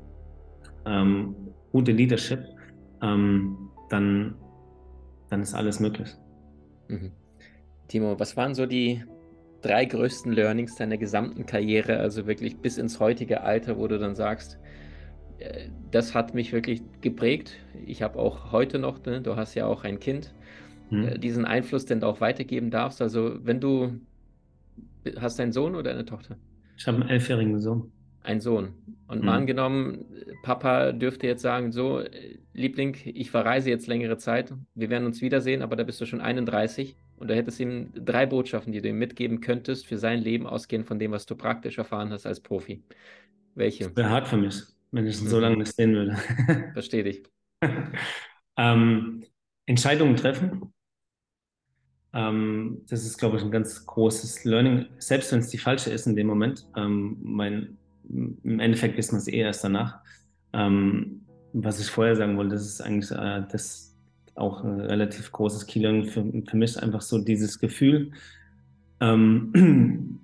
ähm, 0.85 1.35
gute 1.73 1.93
Leadership, 1.93 2.45
ähm, 3.03 3.57
dann, 3.89 4.35
dann 5.31 5.43
ist 5.43 5.55
alles 5.55 5.81
möglich. 5.81 6.11
Mhm. 6.89 7.13
Timo, 7.89 8.19
was 8.19 8.37
waren 8.37 8.55
so 8.55 8.67
die 8.67 9.03
drei 9.67 9.85
größten 9.85 10.33
Learnings 10.33 10.77
deiner 10.77 10.97
gesamten 10.97 11.47
Karriere, 11.47 11.99
also 11.99 12.27
wirklich 12.27 12.59
bis 12.59 12.79
ins 12.79 13.01
heutige 13.01 13.43
Alter, 13.43 13.79
wo 13.79 13.89
du 13.89 13.99
dann 13.99 14.15
sagst, 14.15 14.59
äh, 15.39 15.69
das 15.91 16.15
hat 16.15 16.35
mich 16.35 16.53
wirklich 16.53 16.83
geprägt. 17.01 17.57
Ich 17.85 18.03
habe 18.03 18.19
auch 18.19 18.53
heute 18.53 18.79
noch, 18.79 19.05
ne, 19.05 19.21
du 19.21 19.37
hast 19.37 19.55
ja 19.55 19.67
auch 19.67 19.85
ein 19.85 19.99
Kind, 19.99 20.33
mhm. 20.91 21.21
diesen 21.21 21.45
Einfluss 21.45 21.85
denn 21.85 22.03
auch 22.05 22.21
weitergeben 22.21 22.71
darfst. 22.71 23.03
Also 23.03 23.39
wenn 23.45 23.61
du, 23.61 24.01
hast 25.19 25.39
du 25.39 25.43
einen 25.43 25.53
Sohn 25.53 25.75
oder 25.75 25.91
eine 25.91 26.05
Tochter? 26.05 26.37
Ich 26.77 26.87
habe 26.87 26.99
einen 26.99 27.09
elfjährigen 27.09 27.59
Sohn. 27.59 27.91
Ein 28.23 28.41
Sohn. 28.41 28.75
Und 29.09 29.21
mhm. 29.21 29.27
mal 29.27 29.37
angenommen, 29.37 30.05
Papa 30.43 30.93
dürfte 30.93 31.27
jetzt 31.27 31.43
sagen, 31.43 31.73
so, 31.73 32.03
Liebling, 32.55 32.97
ich 33.05 33.31
verreise 33.31 33.71
jetzt 33.71 33.87
längere 33.87 34.19
Zeit, 34.19 34.53
wir 34.75 34.91
werden 34.91 35.07
uns 35.07 35.21
wiedersehen, 35.23 35.63
aber 35.63 35.77
da 35.77 35.85
bist 35.85 36.01
du 36.01 36.07
schon 36.07 36.21
31 36.21 36.97
und 37.17 37.29
da 37.29 37.35
hättest 37.35 37.59
du 37.59 37.65
ihm 37.65 37.93
drei 37.95 38.27
Botschaften, 38.27 38.73
die 38.73 38.81
du 38.81 38.89
ihm 38.89 38.99
mitgeben 38.99 39.41
könntest 39.41 39.87
für 39.87 39.99
sein 39.99 40.21
Leben, 40.21 40.47
ausgehend 40.47 40.87
von 40.87 40.99
dem, 40.99 41.13
was 41.13 41.27
du 41.27 41.35
praktisch 41.35 41.79
erfahren 41.79 42.11
hast 42.11 42.27
als 42.27 42.41
Profi. 42.41 42.83
Welche? 43.55 43.85
Das 43.85 43.97
wäre 43.97 44.11
hart 44.11 44.29
für 44.29 44.37
mich, 44.37 44.63
wenn 44.93 45.07
ich 45.07 45.21
mhm. 45.21 45.29
so 45.29 45.41
lange 45.41 45.57
nicht 45.59 45.75
sehen 45.75 45.95
würde. 45.95 46.17
Verstehe 46.73 47.05
dich. 47.05 47.23
ähm, 48.57 49.25
Entscheidungen 49.67 50.17
treffen. 50.17 50.73
Ähm, 52.13 52.83
das 52.89 53.05
ist, 53.05 53.19
glaube 53.19 53.37
ich, 53.37 53.43
ein 53.43 53.51
ganz 53.51 53.85
großes 53.87 54.45
Learning, 54.45 54.87
selbst 54.99 55.33
wenn 55.33 55.41
es 55.41 55.49
die 55.49 55.59
falsche 55.59 55.91
ist 55.91 56.07
in 56.07 56.17
dem 56.17 56.27
Moment. 56.27 56.67
Ähm, 56.77 57.19
mein 57.23 57.79
im 58.09 58.61
Endeffekt 58.61 58.97
wissen 58.97 59.13
wir 59.13 59.19
es 59.19 59.29
eh 59.29 59.39
erst 59.39 59.65
danach. 59.65 60.01
Ähm, 60.53 61.27
was 61.53 61.81
ich 61.81 61.91
vorher 61.91 62.17
sagen 62.17 62.37
wollte, 62.37 62.55
das 62.55 62.67
ist 62.67 62.81
eigentlich 62.81 63.11
äh, 63.11 63.43
das 63.51 63.96
auch 64.37 64.63
ein 64.65 64.81
relativ 64.81 65.33
großes 65.33 65.67
Killer 65.67 66.05
für, 66.05 66.25
für 66.47 66.57
mich 66.57 66.83
einfach 66.83 67.01
so 67.01 67.19
dieses 67.19 67.59
Gefühl. 67.59 68.13
Ähm, 69.01 70.21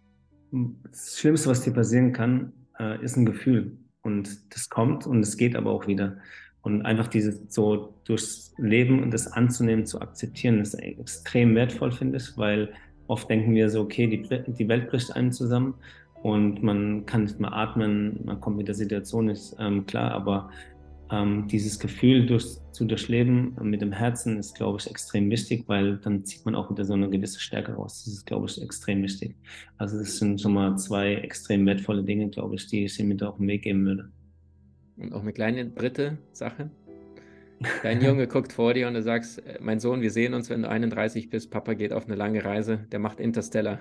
das 0.91 1.19
Schlimmste, 1.19 1.49
was 1.49 1.63
dir 1.63 1.73
passieren 1.73 2.13
kann, 2.13 2.53
äh, 2.79 3.03
ist 3.03 3.17
ein 3.17 3.27
Gefühl. 3.27 3.77
Und 4.03 4.53
das 4.53 4.69
kommt 4.69 5.07
und 5.07 5.21
es 5.21 5.37
geht 5.37 5.57
aber 5.57 5.71
auch 5.71 5.87
wieder. 5.87 6.19
Und 6.63 6.83
einfach 6.83 7.09
dieses 7.09 7.53
so 7.53 7.95
durchs 8.05 8.55
Leben 8.59 9.03
und 9.03 9.13
das 9.13 9.27
anzunehmen, 9.27 9.87
zu 9.87 10.01
akzeptieren, 10.01 10.61
ist 10.61 10.75
extrem 10.75 11.55
wertvoll, 11.55 11.91
finde 11.91 12.19
ich, 12.19 12.37
weil 12.37 12.73
oft 13.09 13.29
denken 13.29 13.55
wir 13.55 13.69
so, 13.69 13.81
okay, 13.81 14.07
die, 14.07 14.53
die 14.53 14.69
Welt 14.69 14.89
bricht 14.89 15.15
einem 15.15 15.33
zusammen 15.33 15.75
und 16.23 16.63
man 16.63 17.05
kann 17.05 17.25
nicht 17.25 17.41
mehr 17.41 17.53
atmen, 17.53 18.21
man 18.25 18.41
kommt 18.41 18.57
mit 18.57 18.69
der 18.69 18.77
Situation 18.77 19.27
nicht 19.27 19.57
ähm, 19.59 19.87
klar, 19.87 20.13
aber 20.13 20.51
ähm, 21.13 21.47
dieses 21.47 21.79
Gefühl 21.79 22.25
durch, 22.25 22.57
zu 22.73 22.87
durchleben 22.87 23.55
mit 23.61 23.83
dem 23.83 23.93
Herzen 23.93 24.39
ist, 24.39 24.55
glaube 24.55 24.79
ich, 24.81 24.91
extrem 24.91 25.29
wichtig, 25.29 25.65
weil 25.67 25.99
dann 25.99 26.25
zieht 26.25 26.45
man 26.47 26.55
auch 26.55 26.71
wieder 26.71 26.87
so 26.87 26.95
eine 26.95 27.11
gewisse 27.11 27.39
Stärke 27.39 27.75
raus. 27.75 28.03
Das 28.05 28.15
ist, 28.15 28.27
glaube 28.27 28.47
ich, 28.49 28.61
extrem 28.61 29.03
wichtig. 29.03 29.37
Also 29.77 29.99
das 29.99 30.17
sind 30.17 30.41
schon 30.41 30.55
mal 30.55 30.77
zwei 30.79 31.17
extrem 31.17 31.67
wertvolle 31.67 32.03
Dinge, 32.03 32.31
glaube 32.31 32.55
ich, 32.55 32.67
die 32.67 32.87
ich 32.87 32.99
ihm 32.99 33.09
mit 33.09 33.23
auf 33.23 33.37
den 33.37 33.47
Weg 33.47 33.63
geben 33.63 33.85
würde. 33.85 34.11
Und 34.97 35.13
auch 35.13 35.21
eine 35.21 35.35
kleine 35.35 35.67
dritte 35.67 36.17
Sache. 36.33 36.71
Dein 37.83 38.03
Junge 38.03 38.27
guckt 38.29 38.53
vor 38.55 38.73
dir 38.73 38.89
und 38.89 38.95
du 38.95 39.03
sagst, 39.03 39.39
äh, 39.47 39.59
mein 39.61 39.81
Sohn, 39.81 40.01
wir 40.01 40.11
sehen 40.11 40.33
uns, 40.33 40.49
wenn 40.49 40.63
du 40.63 40.69
31 40.71 41.29
bist, 41.29 41.51
Papa 41.51 41.75
geht 41.75 41.93
auf 41.93 42.07
eine 42.07 42.17
lange 42.17 42.43
Reise, 42.43 42.87
der 42.91 42.99
macht 42.99 43.21
Interstellar. 43.21 43.81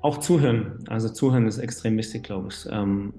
Auch 0.00 0.18
zuhören. 0.18 0.84
Also 0.86 1.08
zuhören 1.08 1.46
ist 1.46 1.58
extrem 1.58 1.96
wichtig, 1.96 2.22
glaube 2.22 2.48
ich. 2.50 2.66
Ähm, 2.70 3.14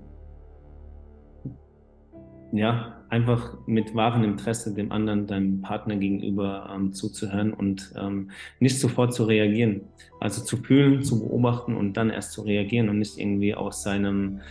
ja, 2.52 3.02
einfach 3.10 3.58
mit 3.66 3.96
wahrem 3.96 4.24
Interesse 4.24 4.74
dem 4.74 4.92
anderen, 4.92 5.28
deinem 5.28 5.62
Partner 5.62 5.96
gegenüber 5.96 6.70
ähm, 6.74 6.94
zuzuhören 6.94 7.54
und 7.54 7.94
ähm, 7.98 8.32
nicht 8.60 8.80
sofort 8.80 9.14
zu 9.14 9.26
reagieren. 9.26 9.82
Also 10.20 10.44
zu 10.44 10.58
fühlen, 10.58 11.02
zu 11.04 11.20
beobachten 11.20 11.76
und 11.76 11.98
dann 11.98 12.10
erst 12.10 12.34
zu 12.34 12.42
reagieren 12.42 12.90
und 12.90 13.00
nicht 13.00 13.18
irgendwie 13.18 13.56
aus 13.56 13.84
seinem, 13.84 14.42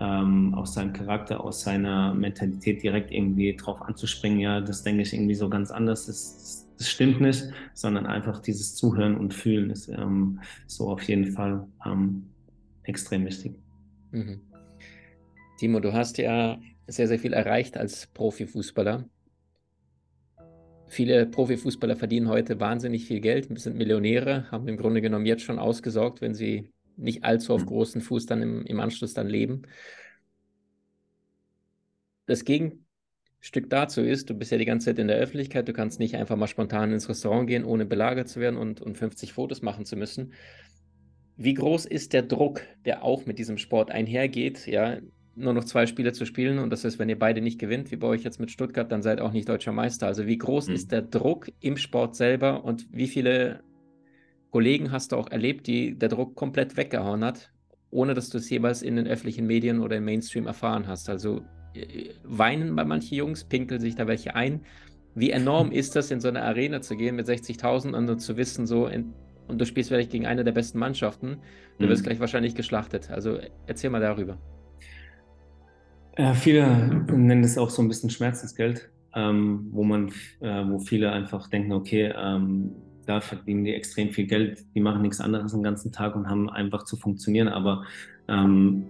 ähm, 0.00 0.54
aus 0.54 0.74
seinem 0.74 0.92
Charakter, 0.92 1.42
aus 1.42 1.62
seiner 1.62 2.14
Mentalität 2.14 2.82
direkt 2.82 3.10
irgendwie 3.10 3.54
drauf 3.56 3.80
anzuspringen. 3.82 4.40
Ja, 4.40 4.60
das 4.60 4.82
denke 4.82 5.02
ich 5.02 5.12
irgendwie 5.12 5.34
so 5.34 5.48
ganz 5.48 5.70
anders. 5.70 6.06
Das, 6.06 6.68
das 6.76 6.88
stimmt 6.88 7.20
nicht, 7.20 7.44
sondern 7.74 8.06
einfach 8.06 8.40
dieses 8.40 8.74
Zuhören 8.74 9.16
und 9.16 9.32
Fühlen 9.32 9.70
ist 9.70 9.88
ähm, 9.88 10.40
so 10.66 10.90
auf 10.90 11.02
jeden 11.02 11.32
Fall 11.32 11.66
ähm, 11.86 12.24
extrem 12.82 13.24
wichtig. 13.24 13.54
Mhm. 14.10 14.40
Timo, 15.58 15.80
du 15.80 15.92
hast 15.92 16.18
ja 16.18 16.58
sehr, 16.86 17.08
sehr 17.08 17.18
viel 17.18 17.32
erreicht 17.32 17.76
als 17.76 18.06
Profifußballer. 18.08 19.08
Viele 20.88 21.26
Profifußballer 21.26 21.96
verdienen 21.96 22.28
heute 22.28 22.60
wahnsinnig 22.60 23.06
viel 23.06 23.20
Geld, 23.20 23.48
sind 23.58 23.76
Millionäre, 23.76 24.50
haben 24.50 24.68
im 24.68 24.76
Grunde 24.76 25.00
genommen 25.00 25.24
jetzt 25.24 25.42
schon 25.42 25.58
ausgesorgt, 25.58 26.20
wenn 26.20 26.34
sie 26.34 26.70
nicht 26.96 27.24
allzu 27.24 27.54
auf 27.54 27.62
mhm. 27.62 27.66
großen 27.66 28.00
Fuß 28.02 28.26
dann 28.26 28.42
im, 28.42 28.66
im 28.66 28.80
Anschluss 28.80 29.14
dann 29.14 29.28
leben. 29.28 29.62
Das 32.26 32.44
Gegenteil 32.44 32.82
Stück 33.44 33.68
dazu 33.70 34.02
ist, 34.02 34.30
du 34.30 34.34
bist 34.34 34.52
ja 34.52 34.58
die 34.58 34.64
ganze 34.64 34.86
Zeit 34.86 35.00
in 35.00 35.08
der 35.08 35.16
Öffentlichkeit, 35.16 35.66
du 35.66 35.72
kannst 35.72 35.98
nicht 35.98 36.14
einfach 36.14 36.36
mal 36.36 36.46
spontan 36.46 36.92
ins 36.92 37.08
Restaurant 37.08 37.48
gehen, 37.48 37.64
ohne 37.64 37.84
belagert 37.84 38.28
zu 38.28 38.38
werden 38.38 38.56
und, 38.56 38.80
und 38.80 38.96
50 38.96 39.32
Fotos 39.32 39.62
machen 39.62 39.84
zu 39.84 39.96
müssen. 39.96 40.32
Wie 41.36 41.54
groß 41.54 41.86
ist 41.86 42.12
der 42.12 42.22
Druck, 42.22 42.62
der 42.84 43.02
auch 43.02 43.26
mit 43.26 43.40
diesem 43.40 43.58
Sport 43.58 43.90
einhergeht, 43.90 44.68
ja, 44.68 44.98
nur 45.34 45.54
noch 45.54 45.64
zwei 45.64 45.86
Spiele 45.86 46.12
zu 46.12 46.26
spielen 46.26 46.58
und 46.58 46.70
das 46.70 46.84
ist, 46.84 46.98
wenn 46.98 47.08
ihr 47.08 47.18
beide 47.18 47.40
nicht 47.40 47.58
gewinnt, 47.58 47.90
wie 47.90 47.96
bei 47.96 48.06
euch 48.06 48.22
jetzt 48.22 48.40
mit 48.40 48.50
Stuttgart, 48.50 48.90
dann 48.92 49.02
seid 49.02 49.20
auch 49.20 49.32
nicht 49.32 49.48
deutscher 49.48 49.72
Meister. 49.72 50.06
Also 50.06 50.26
wie 50.26 50.38
groß 50.38 50.68
mhm. 50.68 50.74
ist 50.74 50.92
der 50.92 51.02
Druck 51.02 51.50
im 51.60 51.76
Sport 51.76 52.16
selber 52.16 52.64
und 52.64 52.86
wie 52.92 53.08
viele 53.08 53.60
Kollegen 54.50 54.92
hast 54.92 55.12
du 55.12 55.16
auch 55.16 55.30
erlebt, 55.30 55.66
die 55.66 55.98
der 55.98 56.10
Druck 56.10 56.34
komplett 56.34 56.76
weggehauen 56.76 57.24
hat, 57.24 57.50
ohne 57.90 58.14
dass 58.14 58.28
du 58.28 58.38
es 58.38 58.50
jeweils 58.50 58.82
in 58.82 58.96
den 58.96 59.06
öffentlichen 59.06 59.46
Medien 59.46 59.80
oder 59.80 59.96
im 59.96 60.04
Mainstream 60.04 60.46
erfahren 60.46 60.86
hast? 60.86 61.08
Also 61.08 61.42
weinen 62.24 62.76
bei 62.76 62.84
manchen 62.84 63.16
Jungs, 63.16 63.44
pinkeln 63.44 63.80
sich 63.80 63.94
da 63.94 64.06
welche 64.06 64.34
ein. 64.34 64.60
Wie 65.14 65.30
enorm 65.30 65.72
ist 65.72 65.96
das, 65.96 66.10
in 66.10 66.20
so 66.20 66.28
eine 66.28 66.42
Arena 66.42 66.82
zu 66.82 66.96
gehen 66.96 67.16
mit 67.16 67.26
60.000 67.26 67.94
und 67.94 68.18
zu 68.18 68.36
wissen, 68.36 68.66
so, 68.66 68.86
in, 68.86 69.14
und 69.48 69.58
du 69.58 69.66
spielst 69.66 69.88
vielleicht 69.88 70.10
gegen 70.10 70.26
eine 70.26 70.44
der 70.44 70.52
besten 70.52 70.78
Mannschaften, 70.78 71.38
du 71.78 71.86
mhm. 71.86 71.88
wirst 71.90 72.04
gleich 72.04 72.20
wahrscheinlich 72.20 72.54
geschlachtet. 72.54 73.10
Also 73.10 73.38
erzähl 73.66 73.90
mal 73.90 74.00
darüber. 74.00 74.38
Ja, 76.18 76.34
viele 76.34 77.04
nennen 77.10 77.42
es 77.42 77.56
auch 77.56 77.70
so 77.70 77.80
ein 77.80 77.88
bisschen 77.88 78.10
Schmerzensgeld, 78.10 78.90
ähm, 79.14 79.68
wo 79.70 79.82
man, 79.82 80.08
äh, 80.40 80.64
wo 80.66 80.78
viele 80.78 81.10
einfach 81.10 81.48
denken, 81.48 81.72
okay, 81.72 82.12
ähm, 82.16 82.72
da 83.06 83.20
verdienen 83.20 83.64
die 83.64 83.74
extrem 83.74 84.10
viel 84.10 84.26
Geld, 84.26 84.64
die 84.74 84.80
machen 84.80 85.02
nichts 85.02 85.20
anderes 85.20 85.52
den 85.52 85.62
ganzen 85.62 85.90
Tag 85.90 86.14
und 86.14 86.28
haben 86.28 86.50
einfach 86.50 86.84
zu 86.84 86.96
funktionieren, 86.96 87.48
aber 87.48 87.84
ähm, 88.28 88.84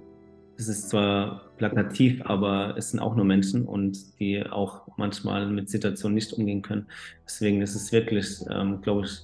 es 0.56 0.68
ist 0.68 0.90
zwar 0.90 1.50
plakativ, 1.56 2.20
aber 2.24 2.74
es 2.76 2.90
sind 2.90 3.00
auch 3.00 3.16
nur 3.16 3.24
Menschen 3.24 3.66
und 3.66 4.18
die 4.20 4.44
auch 4.44 4.86
manchmal 4.96 5.48
mit 5.48 5.70
Situationen 5.70 6.14
nicht 6.14 6.32
umgehen 6.32 6.62
können. 6.62 6.86
Deswegen 7.24 7.62
ist 7.62 7.74
es 7.74 7.92
wirklich, 7.92 8.40
ähm, 8.50 8.80
glaube 8.82 9.06
ich, 9.06 9.18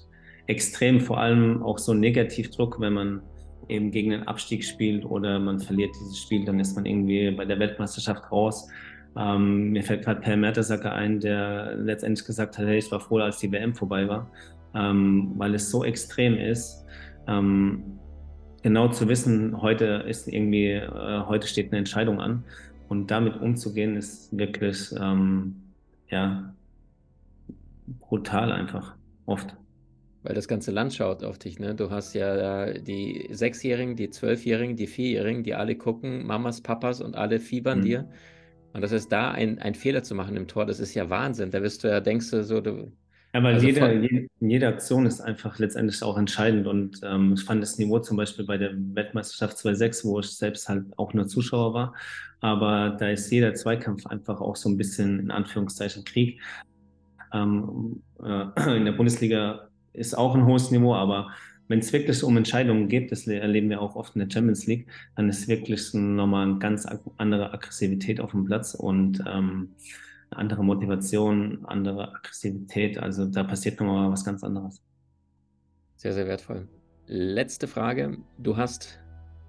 extrem, 0.47 1.01
vor 1.01 1.19
allem 1.19 1.63
auch 1.63 1.79
so 1.79 1.95
Negativdruck, 1.95 2.81
wenn 2.81 2.95
man 2.95 3.23
eben 3.69 3.91
gegen 3.91 4.11
den 4.11 4.27
Abstieg 4.27 4.65
spielt 4.65 5.05
oder 5.05 5.39
man 5.39 5.61
verliert 5.61 5.95
dieses 6.01 6.19
Spiel, 6.19 6.45
dann 6.45 6.61
ist 6.61 6.75
man 6.77 6.87
irgendwie 6.87 7.31
bei 7.31 7.45
der 7.45 7.59
Weltmeisterschaft 7.59 8.31
raus. 8.31 8.69
Ähm, 9.17 9.71
mir 9.71 9.83
fällt 9.83 10.05
gerade 10.05 10.21
Per 10.21 10.37
Mertesacker 10.37 10.93
ein, 10.93 11.21
der 11.21 11.75
letztendlich 11.77 12.27
gesagt 12.27 12.59
hat, 12.59 12.67
hey, 12.67 12.79
ich 12.79 12.91
war 12.91 13.01
froh, 13.01 13.19
als 13.19 13.39
die 13.39 13.51
WM 13.51 13.75
vorbei 13.75 14.09
war, 14.09 14.31
ähm, 14.75 15.33
weil 15.37 15.55
es 15.55 15.71
so 15.71 15.85
extrem 15.85 16.37
ist. 16.37 16.85
Ähm, 17.27 17.99
genau 18.63 18.89
zu 18.89 19.09
wissen, 19.09 19.61
heute 19.61 20.05
ist 20.07 20.29
irgendwie, 20.29 20.73
äh, 20.73 21.23
heute 21.27 21.47
steht 21.47 21.73
eine 21.73 21.79
Entscheidung 21.79 22.21
an 22.21 22.45
Und 22.89 23.11
damit 23.11 23.41
umzugehen, 23.41 23.97
ist 23.97 24.37
wirklich, 24.37 24.93
ähm, 24.99 25.57
ja, 26.09 26.55
brutal 28.01 28.53
einfach, 28.53 28.95
oft. 29.27 29.57
Weil 30.29 30.35
das 30.35 30.47
ganze 30.47 30.73
Land 30.73 30.93
schaut 30.93 31.25
auf 31.25 31.39
dich, 31.39 31.59
ne? 31.59 31.75
Du 31.75 31.91
hast 31.91 32.13
ja 32.13 32.75
die 32.75 33.31
Sechsjährigen, 33.31 33.97
die 33.97 34.11
Zwölfjährigen, 34.11 34.77
die 34.77 34.87
Vierjährigen, 34.87 35.43
die 35.43 35.55
alle 35.55 35.75
gucken, 35.75 36.27
Mamas, 36.27 36.61
Papas 36.61 37.01
und 37.01 37.17
alle 37.17 37.41
fiebern 37.41 37.79
mhm. 37.79 37.83
dir. 37.83 38.09
Und 38.75 38.83
das 38.83 38.93
ist 38.93 39.11
da 39.11 39.31
ein, 39.31 39.59
ein 39.59 39.75
Fehler 39.75 40.03
zu 40.03 40.15
machen 40.15 40.37
im 40.37 40.47
Tor, 40.47 40.67
das 40.67 40.81
ist 40.81 40.93
ja 40.93 41.09
Wahnsinn. 41.09 41.51
Da 41.51 41.63
wirst 41.63 41.83
du 41.83 41.89
ja, 41.89 42.01
denkst 42.01 42.31
du 42.31 42.45
so, 42.45 42.61
du. 42.61 42.93
Ja, 43.33 43.43
weil 43.43 43.55
also 43.55 43.67
jede, 43.67 43.91
jede, 43.95 44.27
jede, 44.39 44.69
Aktion 44.69 45.07
ist 45.07 45.23
einfach 45.23 45.59
letztendlich 45.59 46.03
auch 46.03 46.19
entscheidend. 46.19 46.67
Und 46.67 47.01
ähm, 47.05 47.33
ich 47.33 47.45
fand 47.45 47.63
das 47.63 47.79
Niveau 47.79 47.99
zum 47.99 48.19
Beispiel 48.19 48.45
bei 48.45 48.59
der 48.59 48.73
Weltmeisterschaft 48.75 49.57
2006, 49.57 50.05
wo 50.05 50.21
ich 50.21 50.37
selbst 50.37 50.69
halt 50.69 50.85
auch 50.99 51.15
nur 51.15 51.27
Zuschauer 51.27 51.73
war. 51.73 51.95
Aber 52.41 52.99
da 53.01 53.09
ist 53.09 53.31
jeder 53.31 53.55
Zweikampf 53.55 54.05
einfach 54.05 54.43
auch 54.43 54.57
so 54.57 54.69
ein 54.69 54.77
bisschen 54.77 55.21
in 55.21 55.31
Anführungszeichen 55.31 56.05
Krieg. 56.05 56.39
Ähm, 57.33 58.03
äh, 58.23 58.77
in 58.77 58.85
der 58.85 58.93
Bundesliga 58.93 59.68
ist 59.99 60.17
auch 60.17 60.35
ein 60.35 60.47
hohes 60.47 60.71
Niveau, 60.71 60.95
aber 60.95 61.31
wenn 61.69 61.81
es 61.81 61.93
wirklich 61.93 62.23
um 62.23 62.37
Entscheidungen 62.37 62.89
geht, 62.89 63.13
das 63.13 63.27
erleben 63.27 63.69
wir 63.69 63.83
auch 63.83 63.95
oft 63.95 64.17
in 64.17 64.21
der 64.21 64.31
Champions 64.31 64.67
League, 64.67 64.89
dann 65.17 65.29
ist 65.29 65.49
wirklich 65.49 65.93
nochmal 65.93 66.49
eine 66.49 66.59
ganz 66.59 66.87
andere 67.19 67.53
Aggressivität 67.53 68.21
auf 68.21 68.31
dem 68.31 68.47
Platz 68.47 68.75
und 68.75 69.23
ähm, 69.27 69.75
eine 70.31 70.41
andere 70.41 70.65
Motivation, 70.65 71.65
andere 71.67 72.15
Aggressivität. 72.15 72.99
Also 72.99 73.27
da 73.27 73.45
passiert 73.45 73.81
nochmal 73.81 74.11
was 74.11 74.25
ganz 74.25 74.43
anderes. 74.43 74.83
Sehr, 75.97 76.15
sehr 76.15 76.27
wertvoll. 76.27 76.67
Letzte 77.07 77.67
Frage. 77.67 78.19
Du 78.39 78.57
hast 78.57 78.99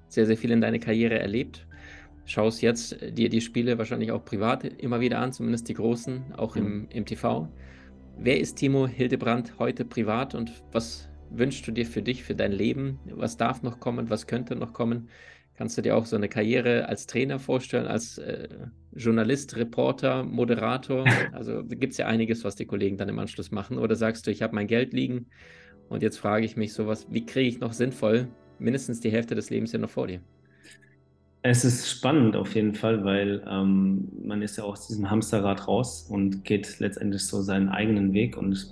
sehr, 0.07 0.25
sehr 0.25 0.37
viel 0.37 0.51
in 0.51 0.61
deiner 0.61 0.79
Karriere 0.79 1.19
erlebt. 1.19 1.67
Schaust 2.25 2.61
jetzt 2.61 2.97
dir 3.17 3.29
die 3.29 3.41
Spiele 3.41 3.77
wahrscheinlich 3.77 4.11
auch 4.11 4.23
privat 4.23 4.63
immer 4.63 4.99
wieder 4.99 5.19
an, 5.19 5.31
zumindest 5.31 5.67
die 5.69 5.73
großen, 5.73 6.33
auch 6.35 6.55
im, 6.55 6.87
im 6.89 7.05
TV. 7.05 7.47
Wer 8.21 8.37
ist 8.37 8.55
Timo 8.55 8.85
Hildebrand 8.85 9.59
heute 9.59 9.85
privat 9.85 10.35
und 10.35 10.51
was 10.73 11.07
wünschst 11.29 11.65
du 11.65 11.71
dir 11.71 11.85
für 11.85 12.01
dich, 12.01 12.21
für 12.21 12.35
dein 12.35 12.51
Leben? 12.51 12.99
Was 13.05 13.37
darf 13.37 13.63
noch 13.63 13.79
kommen? 13.79 14.09
Was 14.09 14.27
könnte 14.27 14.57
noch 14.57 14.73
kommen? 14.73 15.07
Kannst 15.55 15.77
du 15.77 15.81
dir 15.81 15.95
auch 15.95 16.05
so 16.05 16.17
eine 16.17 16.27
Karriere 16.27 16.89
als 16.89 17.07
Trainer 17.07 17.39
vorstellen, 17.39 17.87
als 17.87 18.17
äh, 18.17 18.49
Journalist, 18.93 19.55
Reporter, 19.55 20.23
Moderator? 20.23 21.05
Also 21.31 21.63
gibt 21.63 21.93
es 21.93 21.97
ja 21.97 22.07
einiges, 22.07 22.43
was 22.43 22.57
die 22.57 22.65
Kollegen 22.65 22.97
dann 22.97 23.07
im 23.07 23.19
Anschluss 23.19 23.51
machen. 23.51 23.77
Oder 23.77 23.95
sagst 23.95 24.27
du, 24.27 24.31
ich 24.31 24.41
habe 24.41 24.53
mein 24.53 24.67
Geld 24.67 24.91
liegen 24.91 25.27
und 25.87 26.03
jetzt 26.03 26.17
frage 26.17 26.45
ich 26.45 26.57
mich 26.57 26.73
sowas, 26.73 27.07
wie 27.09 27.25
kriege 27.25 27.47
ich 27.47 27.61
noch 27.61 27.71
sinnvoll 27.71 28.27
mindestens 28.59 28.99
die 28.99 29.11
Hälfte 29.11 29.33
des 29.33 29.49
Lebens 29.49 29.71
ja 29.71 29.79
noch 29.79 29.89
vor 29.89 30.07
dir? 30.07 30.19
Es 31.41 31.63
ist 31.63 31.89
spannend 31.89 32.35
auf 32.35 32.53
jeden 32.53 32.75
Fall, 32.75 33.05
weil 33.05 33.41
ähm, 33.49 34.09
man 34.25 34.41
ist 34.41 34.57
ja 34.57 34.65
aus 34.65 34.87
diesem 34.87 35.09
Hamsterrad 35.09 35.67
raus 35.69 36.05
und 36.09 36.43
geht 36.43 36.79
letztendlich 36.79 37.25
so 37.25 37.41
seinen 37.41 37.69
eigenen 37.69 38.11
Weg 38.11 38.35
und 38.35 38.51
ich 38.51 38.65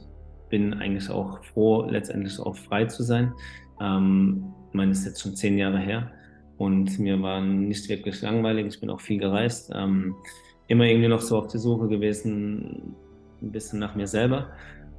bin 0.50 0.74
eigentlich 0.74 1.10
auch 1.10 1.44
froh, 1.46 1.88
letztendlich 1.90 2.40
auch 2.40 2.58
frei 2.58 2.86
zu 2.86 3.04
sein. 3.04 3.34
Ähm, 3.80 4.54
ich 4.68 4.74
meine, 4.74 4.92
das 4.92 5.00
ist 5.00 5.06
jetzt 5.06 5.22
schon 5.22 5.36
zehn 5.36 5.58
Jahre 5.58 5.80
her 5.80 6.12
und 6.58 7.00
mir 7.00 7.22
war 7.22 7.40
nicht 7.40 7.88
wirklich 7.88 8.22
langweilig. 8.22 8.68
Ich 8.68 8.80
bin 8.82 8.90
auch 8.90 9.00
viel 9.00 9.20
gereist. 9.20 9.72
Ähm, 9.74 10.16
immer 10.68 10.86
irgendwie 10.86 11.08
noch 11.08 11.22
so 11.22 11.38
auf 11.38 11.48
der 11.48 11.62
Suche 11.62 11.88
gewesen, 11.88 12.96
ein 13.42 13.52
bisschen 13.52 13.80
nach 13.80 13.96
mir 13.96 14.08
selber. 14.08 14.50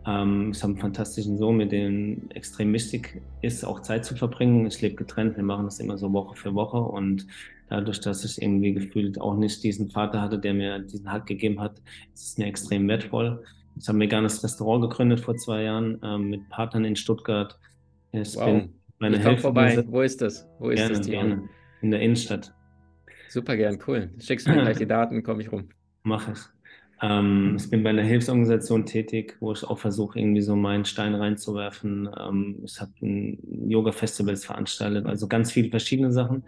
Ähm, 0.09 0.53
ich 0.53 0.63
habe 0.63 0.73
einen 0.73 0.81
fantastischen 0.81 1.37
Sohn, 1.37 1.59
mit 1.59 1.71
dem 1.71 2.31
extrem 2.31 2.73
wichtig 2.73 3.21
ist, 3.43 3.65
auch 3.65 3.81
Zeit 3.81 4.07
zu 4.07 4.17
verbringen. 4.17 4.67
Ich 4.67 4.81
lebe 4.81 4.95
getrennt, 4.95 5.37
wir 5.37 5.45
machen 5.45 5.67
das 5.67 5.81
immer 5.81 5.99
so 5.99 6.11
Woche 6.13 6.35
für 6.35 6.55
Woche 6.55 6.79
und 6.79 7.27
dadurch, 7.69 8.01
dass 8.01 8.25
ich 8.25 8.41
irgendwie 8.41 8.73
gefühlt 8.73 9.21
auch 9.21 9.37
nicht 9.37 9.63
diesen 9.63 9.91
Vater 9.91 10.23
hatte, 10.23 10.39
der 10.39 10.55
mir 10.55 10.79
diesen 10.79 11.13
Halt 11.13 11.27
gegeben 11.27 11.61
hat, 11.61 11.83
ist 12.15 12.29
es 12.29 12.39
mir 12.39 12.47
extrem 12.47 12.89
wertvoll. 12.89 13.45
Ich 13.79 13.87
habe 13.87 13.99
ein 13.99 14.01
veganes 14.01 14.43
Restaurant 14.43 14.83
gegründet 14.83 15.21
vor 15.21 15.37
zwei 15.37 15.65
Jahren 15.65 15.99
ähm, 16.03 16.31
mit 16.31 16.49
Partnern 16.49 16.87
in 16.87 16.97
Stuttgart. 16.97 17.59
Ich 18.13 18.35
wow. 18.35 18.47
bin 18.47 18.75
meine 18.99 19.19
ich 19.19 19.23
komm 19.23 19.39
vorbei. 19.39 19.85
Wo 19.87 20.01
ist 20.01 20.23
das? 20.23 20.49
Wo 20.59 20.71
ist 20.71 20.79
gerne, 20.79 20.97
das 20.97 21.07
gerne. 21.07 21.49
In 21.83 21.91
der 21.91 22.01
Innenstadt. 22.01 22.55
Super 23.29 23.57
gern, 23.57 23.79
cool. 23.87 24.11
Schickst 24.19 24.47
du 24.47 24.53
mir 24.53 24.63
gleich 24.63 24.79
die 24.79 24.87
Daten, 24.89 25.23
komme 25.23 25.43
ich 25.43 25.53
rum. 25.53 25.69
Mach 26.03 26.29
ich. 26.29 26.39
Ähm, 27.01 27.57
ich 27.57 27.71
bin 27.71 27.83
bei 27.83 27.91
einer 27.91 28.03
Hilfsorganisation 28.03 28.85
tätig, 28.87 29.37
wo 29.41 29.53
ich 29.53 29.65
auch 29.65 29.79
versuche, 29.79 30.19
irgendwie 30.19 30.41
so 30.41 30.57
meinen 30.57 30.85
Stein 30.85 31.15
reinzuwerfen. 31.15 32.09
Ähm, 32.19 32.61
ich 32.65 32.81
habe 32.81 32.93
Yoga-Festivals 33.01 34.45
veranstaltet, 34.45 35.07
also 35.07 35.29
ganz 35.29 35.53
viele 35.53 35.71
verschiedene 35.71 36.13
Sachen. 36.13 36.45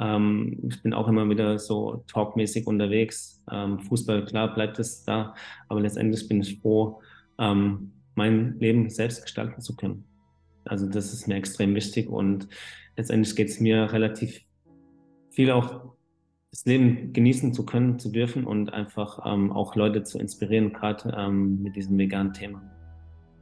Ähm, 0.00 0.58
ich 0.68 0.82
bin 0.82 0.92
auch 0.92 1.08
immer 1.08 1.28
wieder 1.30 1.58
so 1.58 2.04
talkmäßig 2.08 2.66
unterwegs. 2.66 3.42
Ähm, 3.50 3.78
Fußball, 3.80 4.26
klar, 4.26 4.52
bleibt 4.52 4.78
es 4.78 5.04
da, 5.04 5.34
aber 5.68 5.80
letztendlich 5.80 6.28
bin 6.28 6.40
ich 6.40 6.60
froh, 6.60 7.00
ähm, 7.38 7.92
mein 8.14 8.58
Leben 8.58 8.90
selbst 8.90 9.22
gestalten 9.22 9.60
zu 9.60 9.74
können. 9.74 10.04
Also 10.64 10.86
das 10.86 11.12
ist 11.12 11.28
mir 11.28 11.36
extrem 11.36 11.74
wichtig 11.74 12.08
und 12.08 12.48
letztendlich 12.96 13.34
geht 13.36 13.48
es 13.48 13.60
mir 13.60 13.92
relativ 13.92 14.40
viel 15.30 15.50
auch 15.50 15.93
das 16.54 16.66
Leben 16.66 17.12
genießen 17.12 17.52
zu 17.52 17.66
können, 17.66 17.98
zu 17.98 18.10
dürfen 18.10 18.44
und 18.44 18.72
einfach 18.72 19.26
ähm, 19.26 19.50
auch 19.50 19.74
Leute 19.74 20.04
zu 20.04 20.20
inspirieren, 20.20 20.72
gerade 20.72 21.12
ähm, 21.18 21.60
mit 21.64 21.74
diesem 21.74 21.98
veganen 21.98 22.32
Thema. 22.32 22.62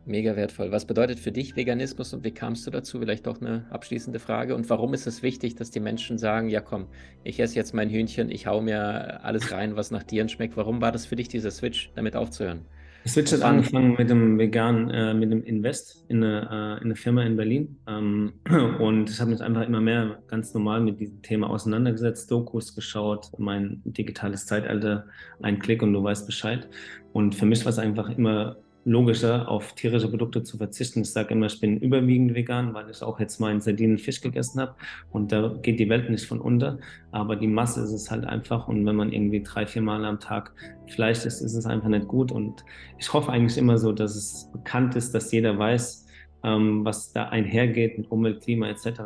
Mega 0.06 0.34
wertvoll. 0.34 0.72
Was 0.72 0.86
bedeutet 0.86 1.18
für 1.18 1.30
dich 1.30 1.54
Veganismus 1.54 2.14
und 2.14 2.24
wie 2.24 2.30
kamst 2.30 2.66
du 2.66 2.70
dazu? 2.70 3.00
Vielleicht 3.00 3.26
doch 3.26 3.38
eine 3.38 3.66
abschließende 3.68 4.18
Frage. 4.18 4.54
Und 4.54 4.70
warum 4.70 4.94
ist 4.94 5.06
es 5.06 5.22
wichtig, 5.22 5.56
dass 5.56 5.70
die 5.70 5.78
Menschen 5.78 6.16
sagen, 6.16 6.48
ja 6.48 6.62
komm, 6.62 6.86
ich 7.22 7.38
esse 7.38 7.54
jetzt 7.54 7.74
mein 7.74 7.90
Hühnchen, 7.90 8.30
ich 8.30 8.46
hau 8.46 8.62
mir 8.62 9.22
alles 9.22 9.52
rein, 9.52 9.76
was 9.76 9.90
nach 9.90 10.04
Tieren 10.04 10.30
schmeckt. 10.30 10.56
Warum 10.56 10.80
war 10.80 10.90
das 10.90 11.04
für 11.04 11.14
dich 11.14 11.28
dieser 11.28 11.50
Switch, 11.50 11.92
damit 11.94 12.16
aufzuhören? 12.16 12.62
Switch 13.06 13.32
hat 13.32 13.42
angefangen 13.42 13.96
mit 13.98 14.10
dem 14.10 14.38
vegan, 14.38 14.90
äh, 14.90 15.12
mit 15.14 15.30
dem 15.32 15.42
Invest 15.42 16.04
in 16.08 16.22
eine, 16.22 16.42
äh, 16.42 16.78
in 16.78 16.84
eine 16.84 16.96
Firma 16.96 17.22
in 17.22 17.36
Berlin. 17.36 17.76
Ähm, 17.88 18.34
und 18.78 19.10
ich 19.10 19.20
habe 19.20 19.30
mich 19.30 19.40
einfach 19.40 19.62
immer 19.62 19.80
mehr 19.80 20.22
ganz 20.28 20.54
normal 20.54 20.80
mit 20.80 21.00
diesem 21.00 21.20
Thema 21.22 21.50
auseinandergesetzt, 21.50 22.30
Dokus 22.30 22.74
geschaut, 22.74 23.30
mein 23.38 23.82
digitales 23.84 24.46
Zeitalter, 24.46 25.06
ein 25.40 25.58
Klick 25.58 25.82
und 25.82 25.92
du 25.92 26.02
weißt 26.02 26.26
Bescheid. 26.26 26.68
Und 27.12 27.34
für 27.34 27.46
mich 27.46 27.64
war 27.64 27.70
es 27.70 27.78
einfach 27.78 28.08
immer 28.08 28.56
logischer, 28.84 29.48
auf 29.48 29.74
tierische 29.74 30.08
Produkte 30.08 30.42
zu 30.42 30.56
verzichten. 30.56 31.02
Ich 31.02 31.12
sage 31.12 31.34
immer, 31.34 31.46
ich 31.46 31.60
bin 31.60 31.76
überwiegend 31.78 32.34
vegan, 32.34 32.74
weil 32.74 32.90
ich 32.90 33.02
auch 33.02 33.20
jetzt 33.20 33.38
mal 33.38 33.50
einen 33.50 33.60
Sardinen 33.60 33.98
Fisch 33.98 34.20
gegessen 34.20 34.60
habe 34.60 34.74
und 35.10 35.30
da 35.30 35.54
geht 35.62 35.78
die 35.78 35.88
Welt 35.88 36.10
nicht 36.10 36.26
von 36.26 36.40
unter. 36.40 36.78
Aber 37.12 37.36
die 37.36 37.46
Masse 37.46 37.82
ist 37.82 37.92
es 37.92 38.10
halt 38.10 38.24
einfach 38.24 38.68
und 38.68 38.84
wenn 38.84 38.96
man 38.96 39.12
irgendwie 39.12 39.42
drei, 39.42 39.66
vier 39.66 39.82
Mal 39.82 40.04
am 40.04 40.18
Tag 40.18 40.52
Fleisch 40.88 41.24
isst, 41.24 41.42
ist 41.42 41.54
es 41.54 41.66
einfach 41.66 41.88
nicht 41.88 42.08
gut. 42.08 42.32
Und 42.32 42.64
ich 42.98 43.12
hoffe 43.12 43.30
eigentlich 43.30 43.56
immer 43.56 43.78
so, 43.78 43.92
dass 43.92 44.16
es 44.16 44.50
bekannt 44.52 44.96
ist, 44.96 45.14
dass 45.14 45.30
jeder 45.30 45.58
weiß, 45.58 46.06
ähm, 46.42 46.84
was 46.84 47.12
da 47.12 47.28
einhergeht 47.28 47.98
mit 47.98 48.10
Umwelt, 48.10 48.42
Klima 48.42 48.66
etc. 48.68 49.00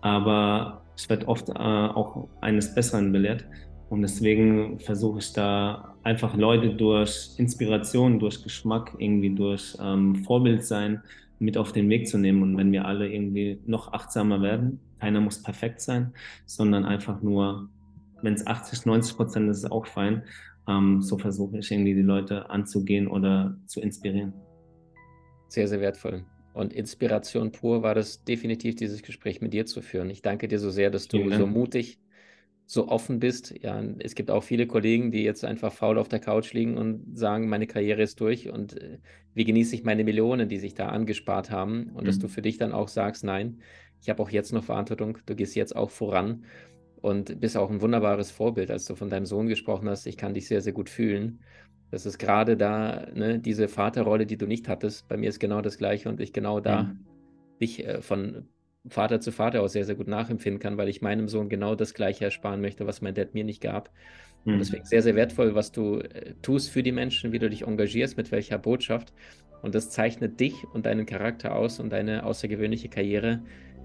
Aber 0.00 0.82
ich 0.96 1.08
werde 1.08 1.28
oft 1.28 1.48
äh, 1.50 1.52
auch 1.52 2.28
eines 2.40 2.74
Besseren 2.74 3.12
belehrt. 3.12 3.44
Und 3.90 4.02
deswegen 4.02 4.78
versuche 4.80 5.20
ich 5.20 5.32
da 5.32 5.94
einfach 6.08 6.34
Leute 6.34 6.70
durch 6.70 7.32
Inspiration, 7.36 8.18
durch 8.18 8.42
Geschmack, 8.42 8.94
irgendwie 8.98 9.28
durch 9.28 9.76
ähm, 9.78 10.16
Vorbild 10.24 10.64
sein, 10.64 11.02
mit 11.38 11.58
auf 11.58 11.72
den 11.72 11.90
Weg 11.90 12.08
zu 12.08 12.16
nehmen. 12.16 12.42
Und 12.42 12.56
wenn 12.56 12.72
wir 12.72 12.86
alle 12.86 13.12
irgendwie 13.12 13.60
noch 13.66 13.92
achtsamer 13.92 14.40
werden, 14.40 14.80
keiner 15.00 15.20
muss 15.20 15.42
perfekt 15.42 15.82
sein, 15.82 16.14
sondern 16.46 16.86
einfach 16.86 17.20
nur, 17.20 17.68
wenn 18.22 18.32
es 18.32 18.46
80, 18.46 18.86
90 18.86 19.16
Prozent 19.16 19.50
ist, 19.50 19.58
ist 19.58 19.70
auch 19.70 19.86
fein. 19.86 20.22
Ähm, 20.66 21.02
so 21.02 21.18
versuche 21.18 21.58
ich 21.58 21.70
irgendwie 21.70 21.94
die 21.94 22.00
Leute 22.00 22.48
anzugehen 22.48 23.06
oder 23.06 23.58
zu 23.66 23.82
inspirieren. 23.82 24.32
Sehr, 25.48 25.68
sehr 25.68 25.80
wertvoll. 25.80 26.24
Und 26.54 26.72
Inspiration 26.72 27.52
pur 27.52 27.82
war 27.82 27.94
das 27.94 28.24
definitiv, 28.24 28.76
dieses 28.76 29.02
Gespräch 29.02 29.42
mit 29.42 29.52
dir 29.52 29.66
zu 29.66 29.82
führen. 29.82 30.08
Ich 30.08 30.22
danke 30.22 30.48
dir 30.48 30.58
so 30.58 30.70
sehr, 30.70 30.90
dass 30.90 31.06
du 31.06 31.30
so 31.30 31.46
mutig 31.46 31.98
so 32.70 32.88
offen 32.88 33.18
bist. 33.18 33.54
Ja, 33.62 33.82
es 33.98 34.14
gibt 34.14 34.30
auch 34.30 34.42
viele 34.42 34.66
Kollegen, 34.66 35.10
die 35.10 35.22
jetzt 35.22 35.42
einfach 35.42 35.72
faul 35.72 35.96
auf 35.96 36.08
der 36.08 36.18
Couch 36.18 36.52
liegen 36.52 36.76
und 36.76 37.18
sagen, 37.18 37.48
meine 37.48 37.66
Karriere 37.66 38.02
ist 38.02 38.20
durch 38.20 38.50
und 38.50 38.76
äh, 38.76 38.98
wie 39.32 39.44
genieße 39.44 39.74
ich 39.74 39.84
meine 39.84 40.04
Millionen, 40.04 40.50
die 40.50 40.58
sich 40.58 40.74
da 40.74 40.90
angespart 40.90 41.50
haben 41.50 41.90
und 41.94 42.02
mhm. 42.02 42.06
dass 42.06 42.18
du 42.18 42.28
für 42.28 42.42
dich 42.42 42.58
dann 42.58 42.72
auch 42.72 42.88
sagst, 42.88 43.24
nein, 43.24 43.62
ich 44.02 44.10
habe 44.10 44.22
auch 44.22 44.28
jetzt 44.28 44.52
noch 44.52 44.64
Verantwortung, 44.64 45.16
du 45.24 45.34
gehst 45.34 45.56
jetzt 45.56 45.74
auch 45.74 45.88
voran 45.88 46.44
und 47.00 47.40
bist 47.40 47.56
auch 47.56 47.70
ein 47.70 47.80
wunderbares 47.80 48.30
Vorbild, 48.30 48.70
als 48.70 48.84
du 48.84 48.96
von 48.96 49.08
deinem 49.08 49.24
Sohn 49.24 49.46
gesprochen 49.46 49.88
hast. 49.88 50.06
Ich 50.06 50.18
kann 50.18 50.34
dich 50.34 50.46
sehr, 50.46 50.60
sehr 50.60 50.74
gut 50.74 50.90
fühlen. 50.90 51.40
Das 51.90 52.04
ist 52.04 52.18
gerade 52.18 52.58
da, 52.58 53.06
ne, 53.14 53.38
diese 53.38 53.68
Vaterrolle, 53.68 54.26
die 54.26 54.36
du 54.36 54.46
nicht 54.46 54.68
hattest. 54.68 55.08
Bei 55.08 55.16
mir 55.16 55.30
ist 55.30 55.40
genau 55.40 55.62
das 55.62 55.78
Gleiche 55.78 56.10
und 56.10 56.20
ich 56.20 56.34
genau 56.34 56.60
da 56.60 56.82
mhm. 56.82 57.06
dich 57.62 57.86
äh, 57.86 58.02
von 58.02 58.46
Vater 58.90 59.20
zu 59.20 59.32
Vater 59.32 59.62
auch 59.62 59.68
sehr, 59.68 59.84
sehr 59.84 59.94
gut 59.94 60.08
nachempfinden 60.08 60.60
kann, 60.60 60.76
weil 60.76 60.88
ich 60.88 61.02
meinem 61.02 61.28
Sohn 61.28 61.48
genau 61.48 61.74
das 61.74 61.94
Gleiche 61.94 62.24
ersparen 62.24 62.60
möchte, 62.60 62.86
was 62.86 63.02
mein 63.02 63.14
Dad 63.14 63.34
mir 63.34 63.44
nicht 63.44 63.60
gab. 63.60 63.90
Mhm. 64.44 64.54
Und 64.54 64.58
deswegen 64.60 64.84
sehr, 64.84 65.02
sehr 65.02 65.14
wertvoll, 65.14 65.54
was 65.54 65.72
du 65.72 65.98
äh, 65.98 66.34
tust 66.42 66.70
für 66.70 66.82
die 66.82 66.92
Menschen, 66.92 67.32
wie 67.32 67.38
du 67.38 67.50
dich 67.50 67.62
engagierst, 67.62 68.16
mit 68.16 68.32
welcher 68.32 68.58
Botschaft. 68.58 69.12
Und 69.62 69.74
das 69.74 69.90
zeichnet 69.90 70.38
dich 70.40 70.64
und 70.72 70.86
deinen 70.86 71.06
Charakter 71.06 71.54
aus 71.54 71.80
und 71.80 71.90
deine 71.90 72.24
außergewöhnliche 72.24 72.88
Karriere, 72.88 73.42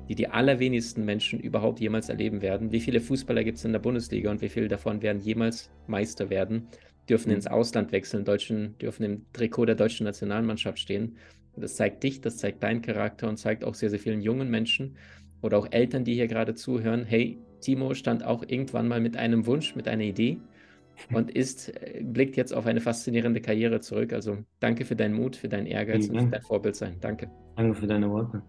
die 0.08 0.16
die 0.16 0.28
allerwenigsten 0.28 1.06
Menschen 1.06 1.40
überhaupt 1.40 1.80
jemals 1.80 2.10
erleben 2.10 2.42
werden. 2.42 2.72
Wie 2.72 2.80
viele 2.80 3.00
Fußballer 3.00 3.44
gibt 3.44 3.58
es 3.58 3.66
in 3.66 3.72
der 3.72 3.80
Bundesliga 3.80 4.30
und 4.30 4.42
wie 4.42 4.50
viele 4.50 4.68
davon 4.68 5.02
werden 5.02 5.22
jemals 5.22 5.72
Meister 5.88 6.30
werden, 6.30 6.68
dürfen 7.10 7.30
mhm. 7.30 7.36
ins 7.36 7.48
Ausland 7.48 7.92
wechseln, 7.92 8.26
Deutschen 8.26 8.78
dürfen 8.78 9.04
im 9.04 9.26
Trikot 9.34 9.66
der 9.66 9.76
deutschen 9.76 10.06
Nationalmannschaft 10.06 10.80
stehen. 10.80 11.18
Das 11.56 11.76
zeigt 11.76 12.04
dich, 12.04 12.22
das 12.22 12.38
zeigt 12.38 12.64
deinen 12.64 12.82
Charakter 12.82 13.30
und 13.30 13.38
zeigt 13.38 13.64
auch 13.64 13.76
sehr, 13.76 13.90
sehr 13.90 14.00
vielen 14.00 14.22
jungen 14.22 14.50
Menschen 14.50 14.96
oder 15.42 15.58
auch 15.58 15.68
Eltern, 15.72 16.04
die 16.04 16.14
hier 16.16 16.28
gerade 16.28 16.56
zuhören, 16.56 17.06
hey, 17.06 17.38
Timo 17.62 17.94
stand 17.94 18.24
auch 18.24 18.44
irgendwann 18.48 18.88
mal 18.88 19.00
mit 19.00 19.18
einem 19.18 19.46
Wunsch, 19.46 19.76
mit 19.76 19.88
einer 19.88 20.04
Idee 20.04 20.40
und 21.14 21.32
ist, 21.32 21.70
äh, 21.70 22.02
blickt 22.04 22.36
jetzt 22.36 22.54
auf 22.54 22.66
eine 22.66 22.82
faszinierende 22.82 23.42
Karriere 23.42 23.80
zurück. 23.82 24.14
Also 24.14 24.38
danke 24.60 24.86
für 24.86 24.96
deinen 24.96 25.16
Mut, 25.16 25.36
für 25.36 25.50
deinen 25.50 25.68
Ehrgeiz 25.68 26.08
und 26.08 26.20
für 26.20 26.28
dein 26.28 26.42
Vorbild 26.42 26.76
sein. 26.76 26.98
Danke. 27.02 27.30
Danke 27.56 27.76
für 27.76 27.88
deine 27.88 28.10
Worte. 28.10 28.42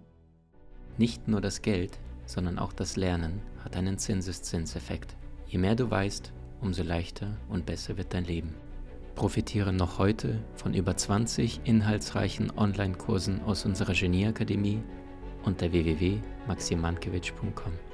Nicht 0.97 1.27
nur 1.29 1.41
das 1.41 1.63
Geld, 1.63 1.99
sondern 2.27 2.59
auch 2.59 2.73
das 2.73 2.97
Lernen 2.97 3.41
hat 3.65 3.77
einen 3.77 3.99
Zinseszinseffekt. 3.99 5.17
Je 5.47 5.59
mehr 5.59 5.75
du 5.75 5.91
weißt, 5.91 6.33
umso 6.61 6.83
leichter 6.83 7.37
und 7.49 7.67
besser 7.67 7.97
wird 7.97 8.15
dein 8.15 8.25
Leben. 8.25 8.55
Profitiere 9.15 9.73
noch 9.73 9.99
heute 9.99 10.41
von 10.57 10.75
über 10.75 10.97
20 10.97 11.61
inhaltsreichen 11.65 12.53
Online-Kursen 12.57 13.43
aus 13.43 13.65
unserer 13.65 13.95
Genieakademie 13.95 14.83
unter 15.45 15.73
www.maximankiewicz.com. 15.73 17.94